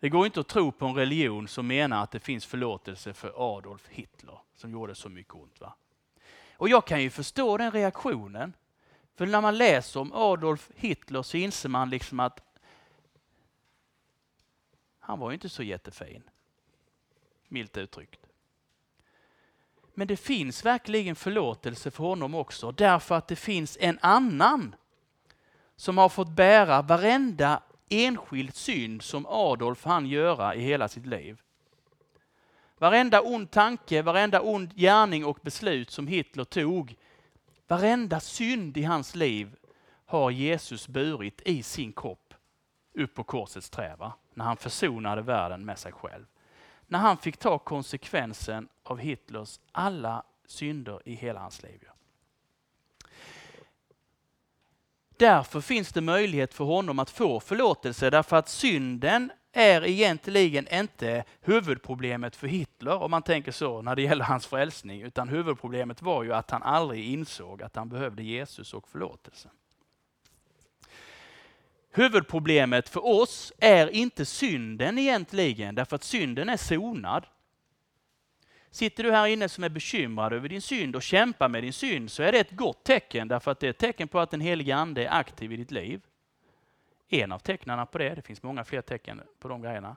Det 0.00 0.08
går 0.08 0.26
inte 0.26 0.40
att 0.40 0.48
tro 0.48 0.72
på 0.72 0.86
en 0.86 0.94
religion 0.94 1.48
som 1.48 1.66
menar 1.66 2.02
att 2.02 2.10
det 2.10 2.20
finns 2.20 2.46
förlåtelse 2.46 3.12
för 3.12 3.56
Adolf 3.56 3.88
Hitler 3.88 4.38
som 4.54 4.72
gjorde 4.72 4.94
så 4.94 5.08
mycket 5.08 5.34
ont. 5.34 5.60
Va? 5.60 5.74
Och 6.52 6.68
jag 6.68 6.86
kan 6.86 7.02
ju 7.02 7.10
förstå 7.10 7.56
den 7.56 7.72
reaktionen. 7.72 8.52
För 9.14 9.26
när 9.26 9.40
man 9.40 9.58
läser 9.58 10.00
om 10.00 10.12
Adolf 10.12 10.70
Hitler 10.76 11.22
så 11.22 11.36
inser 11.36 11.68
man 11.68 11.90
liksom 11.90 12.20
att 12.20 12.40
han 14.98 15.18
var 15.18 15.30
ju 15.30 15.34
inte 15.34 15.48
så 15.48 15.62
jättefin. 15.62 16.22
Milt 17.48 17.76
uttryckt. 17.76 18.26
Men 19.94 20.08
det 20.08 20.16
finns 20.16 20.64
verkligen 20.64 21.16
förlåtelse 21.16 21.90
för 21.90 22.04
honom 22.04 22.34
också 22.34 22.72
därför 22.72 23.14
att 23.14 23.28
det 23.28 23.36
finns 23.36 23.78
en 23.80 23.98
annan 24.02 24.74
som 25.76 25.98
har 25.98 26.08
fått 26.08 26.28
bära 26.28 26.82
varenda 26.82 27.62
enskild 27.88 28.54
synd 28.54 29.02
som 29.02 29.26
Adolf 29.26 29.84
hann 29.84 30.06
göra 30.06 30.54
i 30.54 30.60
hela 30.60 30.88
sitt 30.88 31.06
liv. 31.06 31.40
Varenda 32.78 33.22
ond 33.22 33.50
tanke, 33.50 34.02
varenda 34.02 34.40
ond 34.40 34.74
gärning 34.74 35.24
och 35.24 35.38
beslut 35.42 35.90
som 35.90 36.06
Hitler 36.06 36.44
tog, 36.44 36.96
varenda 37.68 38.20
synd 38.20 38.76
i 38.76 38.82
hans 38.82 39.14
liv 39.14 39.56
har 40.06 40.30
Jesus 40.30 40.88
burit 40.88 41.42
i 41.44 41.62
sin 41.62 41.92
kropp 41.92 42.34
upp 42.94 43.14
på 43.14 43.24
korsets 43.24 43.70
träva 43.70 44.12
när 44.34 44.44
han 44.44 44.56
försonade 44.56 45.22
världen 45.22 45.64
med 45.64 45.78
sig 45.78 45.92
själv. 45.92 46.24
När 46.88 46.98
han 46.98 47.16
fick 47.16 47.36
ta 47.36 47.58
konsekvensen 47.58 48.68
av 48.82 48.98
Hitlers 48.98 49.60
alla 49.72 50.22
synder 50.46 51.02
i 51.04 51.14
hela 51.14 51.40
hans 51.40 51.62
liv. 51.62 51.88
Därför 55.16 55.60
finns 55.60 55.92
det 55.92 56.00
möjlighet 56.00 56.54
för 56.54 56.64
honom 56.64 56.98
att 56.98 57.10
få 57.10 57.40
förlåtelse 57.40 58.10
därför 58.10 58.36
att 58.36 58.48
synden 58.48 59.32
är 59.52 59.86
egentligen 59.86 60.68
inte 60.74 61.24
huvudproblemet 61.40 62.36
för 62.36 62.46
Hitler 62.46 63.02
om 63.02 63.10
man 63.10 63.22
tänker 63.22 63.52
så 63.52 63.82
när 63.82 63.96
det 63.96 64.02
gäller 64.02 64.24
hans 64.24 64.46
frälsning 64.46 65.02
utan 65.02 65.28
huvudproblemet 65.28 66.02
var 66.02 66.22
ju 66.22 66.32
att 66.32 66.50
han 66.50 66.62
aldrig 66.62 67.04
insåg 67.04 67.62
att 67.62 67.76
han 67.76 67.88
behövde 67.88 68.22
Jesus 68.22 68.74
och 68.74 68.88
förlåtelse. 68.88 69.48
Huvudproblemet 71.90 72.88
för 72.88 73.06
oss 73.06 73.52
är 73.58 73.88
inte 73.88 74.24
synden 74.24 74.98
egentligen 74.98 75.74
därför 75.74 75.96
att 75.96 76.04
synden 76.04 76.48
är 76.48 76.56
sonad. 76.56 77.26
Sitter 78.70 79.02
du 79.02 79.12
här 79.12 79.26
inne 79.26 79.48
som 79.48 79.64
är 79.64 79.68
bekymrad 79.68 80.32
över 80.32 80.48
din 80.48 80.62
synd 80.62 80.96
och 80.96 81.02
kämpar 81.02 81.48
med 81.48 81.62
din 81.62 81.72
synd 81.72 82.10
så 82.10 82.22
är 82.22 82.32
det 82.32 82.38
ett 82.38 82.50
gott 82.50 82.84
tecken 82.84 83.28
därför 83.28 83.50
att 83.50 83.60
det 83.60 83.66
är 83.66 83.70
ett 83.70 83.78
tecken 83.78 84.08
på 84.08 84.20
att 84.20 84.30
den 84.30 84.40
helige 84.40 84.76
Ande 84.76 85.04
är 85.04 85.18
aktiv 85.18 85.52
i 85.52 85.56
ditt 85.56 85.70
liv. 85.70 86.00
En 87.08 87.32
av 87.32 87.38
tecknarna 87.38 87.86
på 87.86 87.98
det, 87.98 88.14
det 88.14 88.22
finns 88.22 88.42
många 88.42 88.64
fler 88.64 88.82
tecken 88.82 89.22
på 89.38 89.48
de 89.48 89.62
grejerna. 89.62 89.96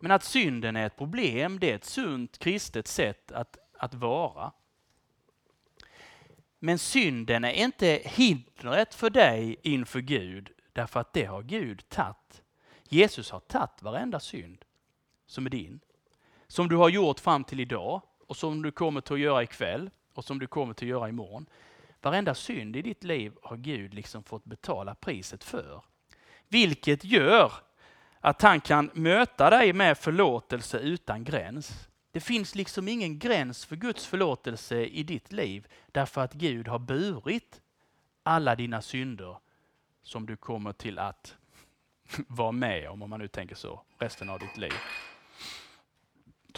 Men 0.00 0.10
att 0.10 0.24
synden 0.24 0.76
är 0.76 0.86
ett 0.86 0.96
problem, 0.96 1.58
det 1.58 1.70
är 1.70 1.74
ett 1.74 1.84
sunt 1.84 2.38
kristet 2.38 2.86
sätt 2.86 3.32
att, 3.32 3.58
att 3.72 3.94
vara. 3.94 4.52
Men 6.58 6.78
synden 6.78 7.44
är 7.44 7.52
inte 7.52 8.02
hindret 8.04 8.94
för 8.94 9.10
dig 9.10 9.56
inför 9.62 10.00
Gud, 10.00 10.50
därför 10.72 11.00
att 11.00 11.12
det 11.12 11.24
har 11.24 11.42
Gud 11.42 11.88
tagit. 11.88 12.42
Jesus 12.88 13.30
har 13.30 13.40
tagit 13.40 13.82
varenda 13.82 14.20
synd 14.20 14.64
som 15.26 15.46
är 15.46 15.50
din 15.50 15.80
som 16.48 16.68
du 16.68 16.76
har 16.76 16.88
gjort 16.88 17.20
fram 17.20 17.44
till 17.44 17.60
idag 17.60 18.02
och 18.26 18.36
som 18.36 18.62
du 18.62 18.70
kommer 18.70 19.12
att 19.12 19.20
göra 19.20 19.42
ikväll 19.42 19.90
och 20.14 20.24
som 20.24 20.38
du 20.38 20.46
kommer 20.46 20.70
att 20.70 20.82
göra 20.82 21.08
imorgon. 21.08 21.46
Varenda 22.02 22.34
synd 22.34 22.76
i 22.76 22.82
ditt 22.82 23.04
liv 23.04 23.32
har 23.42 23.56
Gud 23.56 23.94
liksom 23.94 24.22
fått 24.22 24.44
betala 24.44 24.94
priset 24.94 25.44
för. 25.44 25.82
Vilket 26.48 27.04
gör 27.04 27.52
att 28.20 28.42
han 28.42 28.60
kan 28.60 28.90
möta 28.94 29.50
dig 29.50 29.72
med 29.72 29.98
förlåtelse 29.98 30.78
utan 30.78 31.24
gräns. 31.24 31.87
Det 32.12 32.20
finns 32.20 32.54
liksom 32.54 32.88
ingen 32.88 33.18
gräns 33.18 33.64
för 33.64 33.76
Guds 33.76 34.06
förlåtelse 34.06 34.84
i 34.84 35.02
ditt 35.02 35.32
liv 35.32 35.66
därför 35.92 36.20
att 36.20 36.32
Gud 36.32 36.68
har 36.68 36.78
burit 36.78 37.60
alla 38.22 38.56
dina 38.56 38.82
synder 38.82 39.38
som 40.02 40.26
du 40.26 40.36
kommer 40.36 40.72
till 40.72 40.98
att 40.98 41.36
vara 42.26 42.52
med 42.52 42.88
om, 42.88 43.02
om 43.02 43.10
man 43.10 43.20
nu 43.20 43.28
tänker 43.28 43.54
så, 43.54 43.82
resten 43.98 44.30
av 44.30 44.38
ditt 44.38 44.56
liv 44.56 44.72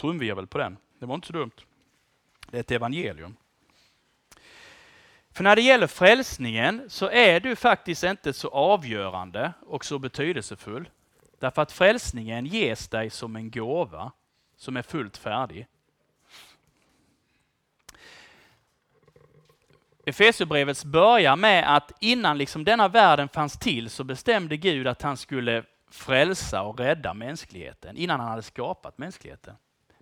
trumvirvel 0.01 0.47
på 0.47 0.57
den. 0.57 0.77
Det 0.99 1.05
var 1.05 1.15
inte 1.15 1.27
så 1.27 1.33
dumt. 1.33 1.51
Det 2.49 2.57
är 2.57 2.61
ett 2.61 2.71
evangelium. 2.71 3.35
För 5.31 5.43
när 5.43 5.55
det 5.55 5.61
gäller 5.61 5.87
frälsningen 5.87 6.89
så 6.89 7.09
är 7.09 7.39
du 7.39 7.55
faktiskt 7.55 8.03
inte 8.03 8.33
så 8.33 8.47
avgörande 8.47 9.53
och 9.65 9.85
så 9.85 9.99
betydelsefull. 9.99 10.89
Därför 11.39 11.61
att 11.61 11.71
frälsningen 11.71 12.45
ges 12.45 12.87
dig 12.87 13.09
som 13.09 13.35
en 13.35 13.51
gåva 13.51 14.11
som 14.61 14.77
är 14.77 14.81
fullt 14.81 15.17
färdig. 15.17 15.67
Efesierbrevets 20.05 20.85
börjar 20.85 21.35
med 21.35 21.75
att 21.75 21.91
innan 21.99 22.37
liksom 22.37 22.63
denna 22.63 22.87
världen 22.87 23.29
fanns 23.29 23.57
till 23.57 23.89
så 23.89 24.03
bestämde 24.03 24.57
Gud 24.57 24.87
att 24.87 25.01
han 25.01 25.17
skulle 25.17 25.63
frälsa 25.91 26.61
och 26.61 26.79
rädda 26.79 27.13
mänskligheten 27.13 27.97
innan 27.97 28.19
han 28.19 28.29
hade 28.29 28.41
skapat 28.41 28.97
mänskligheten 28.97 29.55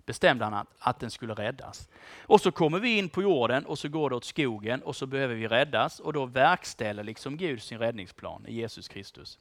bestämde 0.06 0.44
han 0.44 0.54
att, 0.54 0.68
att 0.78 1.00
den 1.00 1.10
skulle 1.10 1.34
räddas. 1.34 1.88
Och 2.22 2.40
så 2.40 2.52
kommer 2.52 2.78
vi 2.78 2.98
in 2.98 3.08
på 3.08 3.22
jorden 3.22 3.66
och 3.66 3.78
så 3.78 3.88
går 3.88 4.10
det 4.10 4.16
åt 4.16 4.24
skogen 4.24 4.82
och 4.82 4.96
så 4.96 5.06
behöver 5.06 5.34
vi 5.34 5.48
räddas 5.48 6.00
och 6.00 6.12
då 6.12 6.26
verkställer 6.26 7.04
liksom 7.04 7.36
Gud 7.36 7.62
sin 7.62 7.78
räddningsplan 7.78 8.46
i 8.46 8.54
Jesus 8.54 8.88
Kristus. 8.88 9.38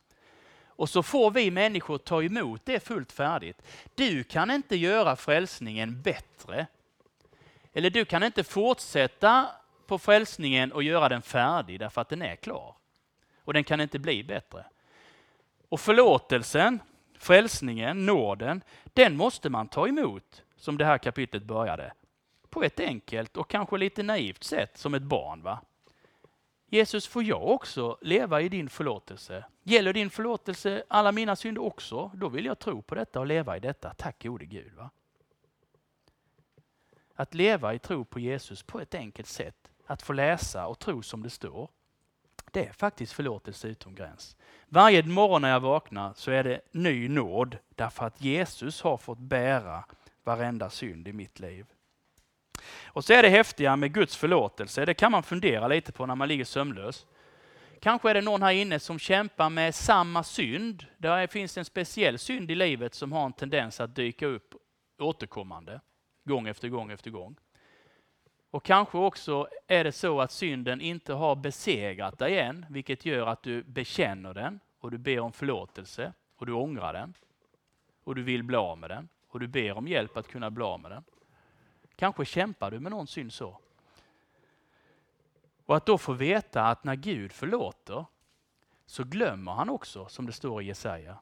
Och 0.79 0.89
så 0.89 1.03
får 1.03 1.31
vi 1.31 1.51
människor 1.51 1.97
ta 1.97 2.23
emot 2.23 2.61
det 2.65 2.79
fullt 2.79 3.11
färdigt. 3.11 3.61
Du 3.95 4.23
kan 4.23 4.51
inte 4.51 4.75
göra 4.75 5.15
frälsningen 5.15 6.01
bättre. 6.01 6.67
Eller 7.73 7.89
du 7.89 8.05
kan 8.05 8.23
inte 8.23 8.43
fortsätta 8.43 9.47
på 9.87 9.99
frälsningen 9.99 10.71
och 10.71 10.83
göra 10.83 11.09
den 11.09 11.21
färdig 11.21 11.79
därför 11.79 12.01
att 12.01 12.09
den 12.09 12.21
är 12.21 12.35
klar. 12.35 12.75
Och 13.43 13.53
den 13.53 13.63
kan 13.63 13.81
inte 13.81 13.99
bli 13.99 14.23
bättre. 14.23 14.65
Och 15.69 15.79
förlåtelsen, 15.79 16.79
frälsningen, 17.17 18.05
nåden, 18.05 18.61
den 18.83 19.17
måste 19.17 19.49
man 19.49 19.67
ta 19.67 19.87
emot 19.87 20.43
som 20.57 20.77
det 20.77 20.85
här 20.85 20.97
kapitlet 20.97 21.43
började. 21.43 21.93
På 22.49 22.63
ett 22.63 22.79
enkelt 22.79 23.37
och 23.37 23.49
kanske 23.49 23.77
lite 23.77 24.03
naivt 24.03 24.43
sätt 24.43 24.77
som 24.77 24.93
ett 24.93 25.03
barn. 25.03 25.41
va? 25.43 25.59
Jesus, 26.69 27.07
får 27.07 27.23
jag 27.23 27.47
också 27.47 27.97
leva 28.01 28.41
i 28.41 28.49
din 28.49 28.69
förlåtelse? 28.69 29.45
Gäller 29.63 29.93
din 29.93 30.09
förlåtelse 30.09 30.83
alla 30.87 31.11
mina 31.11 31.35
synder 31.35 31.61
också? 31.61 32.11
Då 32.13 32.29
vill 32.29 32.45
jag 32.45 32.59
tro 32.59 32.81
på 32.81 32.95
detta 32.95 33.19
och 33.19 33.25
leva 33.25 33.57
i 33.57 33.59
detta. 33.59 33.93
Tack 33.93 34.23
gode 34.23 34.45
Gud. 34.45 34.73
Va? 34.73 34.89
Att 37.15 37.33
leva 37.33 37.73
i 37.73 37.79
tro 37.79 38.05
på 38.05 38.19
Jesus 38.19 38.63
på 38.63 38.79
ett 38.79 38.95
enkelt 38.95 39.27
sätt, 39.27 39.55
att 39.85 40.01
få 40.01 40.13
läsa 40.13 40.67
och 40.67 40.79
tro 40.79 41.03
som 41.03 41.23
det 41.23 41.29
står, 41.29 41.69
det 42.51 42.65
är 42.65 42.73
faktiskt 42.73 43.13
förlåtelse 43.13 43.67
utom 43.67 43.95
gräns. 43.95 44.37
Varje 44.65 45.03
morgon 45.03 45.41
när 45.41 45.49
jag 45.49 45.59
vaknar 45.59 46.13
så 46.13 46.31
är 46.31 46.43
det 46.43 46.61
ny 46.71 47.09
nåd 47.09 47.57
därför 47.75 48.05
att 48.05 48.21
Jesus 48.21 48.81
har 48.81 48.97
fått 48.97 49.19
bära 49.19 49.85
varenda 50.23 50.69
synd 50.69 51.07
i 51.07 51.13
mitt 51.13 51.39
liv. 51.39 51.65
Och 52.85 53.05
så 53.05 53.13
är 53.13 53.23
det 53.23 53.29
häftiga 53.29 53.75
med 53.75 53.93
Guds 53.93 54.17
förlåtelse, 54.17 54.85
det 54.85 54.93
kan 54.93 55.11
man 55.11 55.23
fundera 55.23 55.67
lite 55.67 55.91
på 55.91 56.05
när 56.05 56.15
man 56.15 56.27
ligger 56.27 56.45
sömnlös. 56.45 57.05
Kanske 57.81 58.09
är 58.09 58.13
det 58.13 58.21
någon 58.21 58.43
här 58.43 58.51
inne 58.51 58.79
som 58.79 58.99
kämpar 58.99 59.49
med 59.49 59.75
samma 59.75 60.23
synd. 60.23 60.85
Där 60.97 61.27
finns 61.27 61.57
en 61.57 61.65
speciell 61.65 62.19
synd 62.19 62.51
i 62.51 62.55
livet 62.55 62.93
som 62.93 63.11
har 63.11 63.25
en 63.25 63.33
tendens 63.33 63.79
att 63.79 63.95
dyka 63.95 64.25
upp 64.25 64.53
återkommande, 64.99 65.81
gång 66.23 66.47
efter 66.47 66.69
gång 66.69 66.91
efter 66.91 67.11
gång. 67.11 67.35
Och 68.51 68.65
kanske 68.65 68.97
också 68.97 69.47
är 69.67 69.83
det 69.83 69.91
så 69.91 70.21
att 70.21 70.31
synden 70.31 70.81
inte 70.81 71.13
har 71.13 71.35
besegrat 71.35 72.19
dig 72.19 72.39
än, 72.39 72.65
vilket 72.69 73.05
gör 73.05 73.27
att 73.27 73.43
du 73.43 73.63
bekänner 73.63 74.33
den 74.33 74.59
och 74.79 74.91
du 74.91 74.97
ber 74.97 75.19
om 75.19 75.31
förlåtelse 75.31 76.13
och 76.37 76.45
du 76.45 76.53
ångrar 76.53 76.93
den 76.93 77.13
och 78.03 78.15
du 78.15 78.23
vill 78.23 78.43
bli 78.43 78.57
av 78.57 78.77
med 78.77 78.89
den 78.89 79.09
och 79.27 79.39
du 79.39 79.47
ber 79.47 79.77
om 79.77 79.87
hjälp 79.87 80.17
att 80.17 80.27
kunna 80.27 80.51
bli 80.51 80.63
av 80.63 80.79
med 80.79 80.91
den. 80.91 81.03
Kanske 81.99 82.25
kämpar 82.25 82.71
du 82.71 82.79
med 82.79 82.91
någon 82.91 83.07
synd 83.07 83.33
så. 83.33 83.59
Och 85.65 85.75
att 85.75 85.85
då 85.85 85.97
få 85.97 86.13
veta 86.13 86.63
att 86.63 86.83
när 86.83 86.95
Gud 86.95 87.31
förlåter 87.31 88.05
så 88.85 89.03
glömmer 89.03 89.51
han 89.51 89.69
också, 89.69 90.07
som 90.07 90.25
det 90.25 90.31
står 90.31 90.61
i 90.61 90.65
Jesaja. 90.65 91.17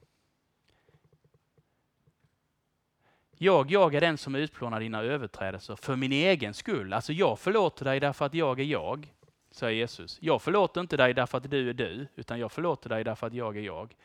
Jag, 3.31 3.71
jag 3.71 3.95
är 3.95 4.01
den 4.01 4.17
som 4.17 4.35
utplånar 4.35 4.79
dina 4.79 5.01
överträdelser 5.01 5.75
för 5.75 5.95
min 5.95 6.11
egen 6.11 6.53
skull. 6.53 6.93
Alltså 6.93 7.13
jag 7.13 7.39
förlåter 7.39 7.85
dig 7.85 7.99
därför 7.99 8.25
att 8.25 8.33
jag 8.33 8.59
är 8.59 8.63
jag, 8.63 9.13
säger 9.51 9.77
Jesus. 9.77 10.17
Jag 10.21 10.41
förlåter 10.41 10.81
inte 10.81 10.97
dig 10.97 11.13
därför 11.13 11.37
att 11.37 11.49
du 11.49 11.69
är 11.69 11.73
du, 11.73 12.07
utan 12.15 12.39
jag 12.39 12.51
förlåter 12.51 12.89
dig 12.89 13.03
därför 13.03 13.27
att 13.27 13.33
jag 13.33 13.57
är 13.57 13.61
jag. 13.61 13.95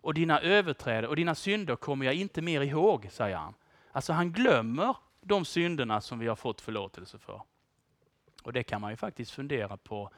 Och 0.00 0.14
dina 0.14 0.40
överträdelser 0.40 1.08
och 1.08 1.16
dina 1.16 1.34
synder 1.34 1.76
kommer 1.76 2.06
jag 2.06 2.14
inte 2.14 2.42
mer 2.42 2.60
ihåg, 2.60 3.08
säger 3.10 3.36
han. 3.36 3.54
Alltså 3.92 4.12
han 4.12 4.32
glömmer 4.32 4.96
de 5.24 5.44
synderna 5.44 6.00
som 6.00 6.18
vi 6.18 6.26
har 6.26 6.36
fått 6.36 6.60
förlåtelse 6.60 7.18
för. 7.18 7.42
Och 8.42 8.52
det 8.52 8.62
kan 8.62 8.80
man 8.80 8.90
ju 8.90 8.96
faktiskt 8.96 9.30
fundera 9.30 9.76
på 9.76 10.10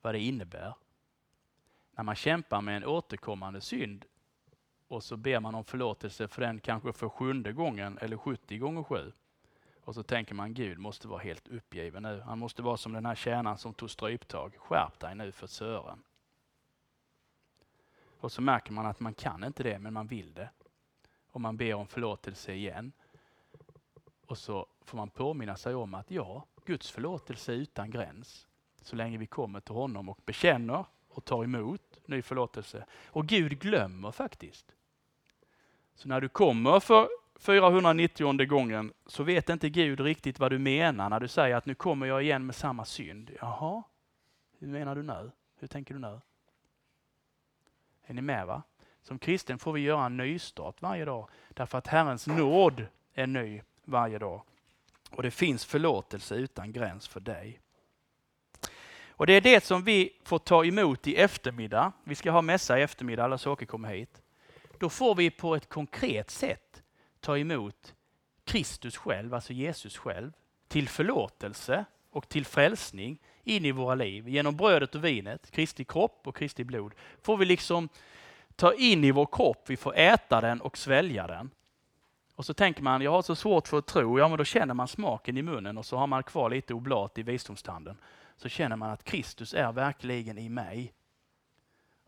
vad 0.00 0.14
det 0.14 0.20
innebär. 0.20 0.74
När 1.90 2.04
man 2.04 2.14
kämpar 2.14 2.60
med 2.60 2.76
en 2.76 2.84
återkommande 2.84 3.60
synd 3.60 4.04
och 4.88 5.04
så 5.04 5.16
ber 5.16 5.40
man 5.40 5.54
om 5.54 5.64
förlåtelse 5.64 6.28
för 6.28 6.42
den 6.42 6.60
kanske 6.60 6.92
för 6.92 7.08
sjunde 7.08 7.52
gången 7.52 7.98
eller 7.98 8.16
70 8.16 8.58
gånger 8.58 8.82
sju. 8.82 9.12
Och 9.80 9.94
så 9.94 10.02
tänker 10.02 10.34
man 10.34 10.54
Gud 10.54 10.78
måste 10.78 11.08
vara 11.08 11.20
helt 11.20 11.48
uppgiven 11.48 12.02
nu. 12.02 12.20
Han 12.20 12.38
måste 12.38 12.62
vara 12.62 12.76
som 12.76 12.92
den 12.92 13.06
här 13.06 13.14
tjänaren 13.14 13.58
som 13.58 13.74
tog 13.74 13.90
stryptag. 13.90 14.54
Skärp 14.58 14.98
dig 14.98 15.14
nu 15.14 15.32
för 15.32 15.46
Sören. 15.46 16.02
Och 18.20 18.32
så 18.32 18.42
märker 18.42 18.72
man 18.72 18.86
att 18.86 19.00
man 19.00 19.14
kan 19.14 19.44
inte 19.44 19.62
det, 19.62 19.78
men 19.78 19.92
man 19.92 20.06
vill 20.06 20.34
det. 20.34 20.50
Och 21.30 21.40
man 21.40 21.56
ber 21.56 21.74
om 21.74 21.86
förlåtelse 21.86 22.52
igen. 22.52 22.92
Och 24.26 24.38
så 24.38 24.66
får 24.84 24.96
man 24.96 25.10
påminna 25.10 25.56
sig 25.56 25.74
om 25.74 25.94
att 25.94 26.10
ja, 26.10 26.46
Guds 26.64 26.90
förlåtelse 26.90 27.52
är 27.52 27.56
utan 27.56 27.90
gräns. 27.90 28.46
Så 28.82 28.96
länge 28.96 29.18
vi 29.18 29.26
kommer 29.26 29.60
till 29.60 29.74
honom 29.74 30.08
och 30.08 30.20
bekänner 30.24 30.84
och 31.08 31.24
tar 31.24 31.44
emot 31.44 31.98
ny 32.06 32.22
förlåtelse. 32.22 32.86
Och 33.06 33.26
Gud 33.26 33.58
glömmer 33.58 34.10
faktiskt. 34.10 34.74
Så 35.94 36.08
när 36.08 36.20
du 36.20 36.28
kommer 36.28 36.80
för 36.80 37.08
490 37.38 38.46
gången 38.46 38.92
så 39.06 39.22
vet 39.22 39.48
inte 39.48 39.68
Gud 39.68 40.00
riktigt 40.00 40.38
vad 40.38 40.52
du 40.52 40.58
menar 40.58 41.10
när 41.10 41.20
du 41.20 41.28
säger 41.28 41.56
att 41.56 41.66
nu 41.66 41.74
kommer 41.74 42.06
jag 42.06 42.22
igen 42.22 42.46
med 42.46 42.54
samma 42.54 42.84
synd. 42.84 43.30
Jaha, 43.40 43.82
hur 44.58 44.66
menar 44.66 44.94
du 44.94 45.02
nu? 45.02 45.30
Hur 45.58 45.68
tänker 45.68 45.94
du 45.94 46.00
nu? 46.00 46.20
Är 48.06 48.14
ni 48.14 48.22
med 48.22 48.46
va? 48.46 48.62
Som 49.02 49.18
kristen 49.18 49.58
får 49.58 49.72
vi 49.72 49.80
göra 49.80 50.06
en 50.06 50.16
nystart 50.16 50.82
varje 50.82 51.04
dag 51.04 51.28
därför 51.48 51.78
att 51.78 51.86
Herrens 51.86 52.26
nåd 52.26 52.86
är 53.14 53.26
ny 53.26 53.62
varje 53.86 54.18
dag. 54.18 54.42
Och 55.10 55.22
det 55.22 55.30
finns 55.30 55.64
förlåtelse 55.64 56.34
utan 56.34 56.72
gräns 56.72 57.08
för 57.08 57.20
dig. 57.20 57.60
Och 59.08 59.26
Det 59.26 59.32
är 59.32 59.40
det 59.40 59.64
som 59.64 59.84
vi 59.84 60.12
får 60.24 60.38
ta 60.38 60.64
emot 60.64 61.06
i 61.06 61.16
eftermiddag. 61.16 61.92
Vi 62.04 62.14
ska 62.14 62.30
ha 62.30 62.42
mässa 62.42 62.78
i 62.78 62.82
eftermiddag, 62.82 63.24
alla 63.24 63.38
saker 63.38 63.66
kommer 63.66 63.94
hit. 63.94 64.22
Då 64.78 64.90
får 64.90 65.14
vi 65.14 65.30
på 65.30 65.54
ett 65.54 65.68
konkret 65.68 66.30
sätt 66.30 66.82
ta 67.20 67.38
emot 67.38 67.94
Kristus 68.44 68.96
själv, 68.96 69.34
alltså 69.34 69.52
Jesus 69.52 69.96
själv, 69.96 70.32
till 70.68 70.88
förlåtelse 70.88 71.84
och 72.10 72.28
till 72.28 72.46
frälsning 72.46 73.18
in 73.44 73.64
i 73.64 73.72
våra 73.72 73.94
liv. 73.94 74.28
Genom 74.28 74.56
brödet 74.56 74.94
och 74.94 75.04
vinet, 75.04 75.50
Kristi 75.50 75.84
kropp 75.84 76.20
och 76.24 76.36
Kristi 76.36 76.64
blod, 76.64 76.94
får 77.22 77.36
vi 77.36 77.44
liksom 77.44 77.88
ta 78.56 78.74
in 78.74 79.04
i 79.04 79.10
vår 79.10 79.28
kropp, 79.32 79.64
vi 79.66 79.76
får 79.76 79.96
äta 79.96 80.40
den 80.40 80.60
och 80.60 80.78
svälja 80.78 81.26
den. 81.26 81.50
Och 82.36 82.44
så 82.44 82.54
tänker 82.54 82.82
man, 82.82 83.02
jag 83.02 83.10
har 83.10 83.22
så 83.22 83.36
svårt 83.36 83.68
för 83.68 83.78
att 83.78 83.86
tro, 83.86 84.18
ja 84.18 84.28
men 84.28 84.38
då 84.38 84.44
känner 84.44 84.74
man 84.74 84.88
smaken 84.88 85.36
i 85.36 85.42
munnen 85.42 85.78
och 85.78 85.86
så 85.86 85.96
har 85.96 86.06
man 86.06 86.22
kvar 86.22 86.50
lite 86.50 86.74
oblat 86.74 87.18
i 87.18 87.22
visdomstanden. 87.22 87.98
Så 88.36 88.48
känner 88.48 88.76
man 88.76 88.90
att 88.90 89.04
Kristus 89.04 89.54
är 89.54 89.72
verkligen 89.72 90.38
i 90.38 90.48
mig. 90.48 90.92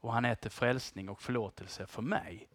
Och 0.01 0.13
han 0.13 0.25
är 0.25 0.35
till 0.35 0.51
frälsning 0.51 1.09
och 1.09 1.23
förlåtelse 1.23 1.87
för 1.87 2.03
mig. 2.03 2.49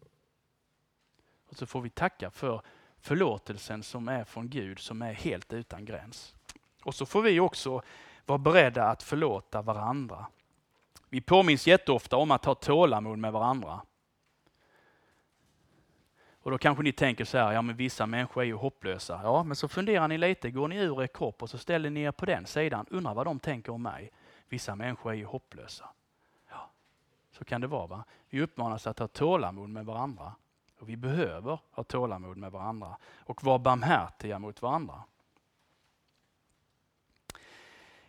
Och 1.48 1.56
så 1.56 1.66
får 1.66 1.80
vi 1.80 1.90
tacka 1.90 2.30
för 2.30 2.62
förlåtelsen 3.00 3.82
som 3.82 4.08
är 4.08 4.24
från 4.24 4.48
Gud, 4.48 4.78
som 4.78 5.02
är 5.02 5.12
helt 5.12 5.52
utan 5.52 5.84
gräns. 5.84 6.34
Och 6.84 6.94
så 6.94 7.06
får 7.06 7.22
vi 7.22 7.40
också 7.40 7.82
vara 8.26 8.38
beredda 8.38 8.84
att 8.84 9.02
förlåta 9.02 9.62
varandra. 9.62 10.26
Vi 11.08 11.20
påminns 11.20 11.66
jätteofta 11.66 12.16
om 12.16 12.30
att 12.30 12.44
ha 12.44 12.54
tålamod 12.54 13.18
med 13.18 13.32
varandra. 13.32 13.80
Och 16.44 16.50
då 16.50 16.58
kanske 16.58 16.82
ni 16.82 16.92
tänker 16.92 17.24
så 17.24 17.38
här, 17.38 17.52
ja 17.52 17.62
men 17.62 17.76
vissa 17.76 18.06
människor 18.06 18.42
är 18.42 18.46
ju 18.46 18.54
hopplösa. 18.54 19.20
Ja, 19.22 19.42
men 19.42 19.56
så 19.56 19.68
funderar 19.68 20.08
ni 20.08 20.18
lite, 20.18 20.50
går 20.50 20.68
ni 20.68 20.76
ur 20.76 21.02
er 21.02 21.06
kropp 21.06 21.42
och 21.42 21.50
så 21.50 21.58
ställer 21.58 21.90
ni 21.90 22.02
er 22.02 22.12
på 22.12 22.26
den 22.26 22.46
sidan, 22.46 22.86
undrar 22.90 23.14
vad 23.14 23.26
de 23.26 23.40
tänker 23.40 23.72
om 23.72 23.82
mig. 23.82 24.10
Vissa 24.48 24.74
människor 24.74 25.10
är 25.10 25.14
ju 25.14 25.24
hopplösa. 25.24 25.88
Ja, 26.50 26.70
så 27.30 27.44
kan 27.44 27.60
det 27.60 27.66
vara. 27.66 27.86
va? 27.86 28.04
Vi 28.28 28.40
uppmanas 28.40 28.86
att 28.86 28.98
ha 28.98 29.08
tålamod 29.08 29.68
med 29.68 29.86
varandra. 29.86 30.32
Och 30.78 30.88
vi 30.88 30.96
behöver 30.96 31.58
ha 31.70 31.84
tålamod 31.84 32.36
med 32.36 32.52
varandra 32.52 32.96
och 33.18 33.44
vara 33.44 33.58
barmhärtiga 33.58 34.38
mot 34.38 34.62
varandra. 34.62 35.02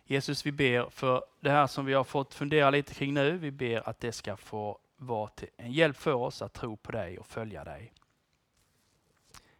Jesus, 0.04 0.46
vi 0.46 0.52
ber 0.52 0.90
för 0.90 1.24
det 1.40 1.50
här 1.50 1.66
som 1.66 1.84
vi 1.84 1.92
har 1.94 2.04
fått 2.04 2.34
fundera 2.34 2.70
lite 2.70 2.94
kring 2.94 3.14
nu. 3.14 3.38
Vi 3.38 3.50
ber 3.50 3.88
att 3.88 4.00
det 4.00 4.12
ska 4.12 4.36
få 4.36 4.78
vara 4.96 5.28
till 5.28 5.48
en 5.56 5.72
hjälp 5.72 5.96
för 5.96 6.14
oss 6.14 6.42
att 6.42 6.52
tro 6.52 6.76
på 6.76 6.92
dig 6.92 7.18
och 7.18 7.26
följa 7.26 7.64
dig. 7.64 7.92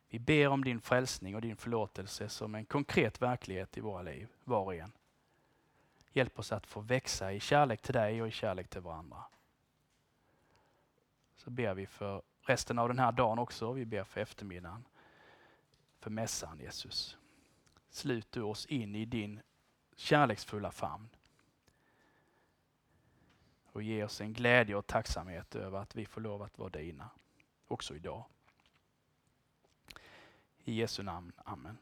Vi 0.08 0.18
ber 0.18 0.48
om 0.48 0.64
din 0.64 0.80
frälsning 0.80 1.34
och 1.34 1.40
din 1.40 1.56
förlåtelse 1.56 2.28
som 2.28 2.54
en 2.54 2.64
konkret 2.64 3.22
verklighet 3.22 3.78
i 3.78 3.80
våra 3.80 4.02
liv, 4.02 4.28
var 4.44 4.60
och 4.60 4.74
en. 4.74 4.92
Hjälp 6.12 6.38
oss 6.38 6.52
att 6.52 6.66
få 6.66 6.80
växa 6.80 7.32
i 7.32 7.40
kärlek 7.40 7.82
till 7.82 7.94
dig 7.94 8.22
och 8.22 8.28
i 8.28 8.30
kärlek 8.30 8.68
till 8.68 8.80
varandra. 8.80 9.24
Så 11.36 11.50
ber 11.50 11.74
vi 11.74 11.86
för 11.86 12.22
resten 12.40 12.78
av 12.78 12.88
den 12.88 12.98
här 12.98 13.12
dagen 13.12 13.38
också. 13.38 13.72
Vi 13.72 13.84
ber 13.84 14.04
för 14.04 14.20
eftermiddagen, 14.20 14.84
för 15.98 16.10
mässan 16.10 16.58
Jesus. 16.58 17.18
Slut 17.90 18.32
du 18.32 18.42
oss 18.42 18.66
in 18.66 18.94
i 18.94 19.04
din 19.04 19.40
kärleksfulla 19.96 20.70
famn. 20.70 21.08
Och 23.72 23.82
ge 23.82 24.04
oss 24.04 24.20
en 24.20 24.32
glädje 24.32 24.76
och 24.76 24.86
tacksamhet 24.86 25.54
över 25.54 25.78
att 25.78 25.96
vi 25.96 26.06
får 26.06 26.20
lov 26.20 26.42
att 26.42 26.58
vara 26.58 26.68
dina, 26.68 27.10
också 27.66 27.94
idag. 27.94 28.24
I 30.66 30.72
Jesu 30.72 31.02
namn. 31.02 31.32
Amen. 31.46 31.78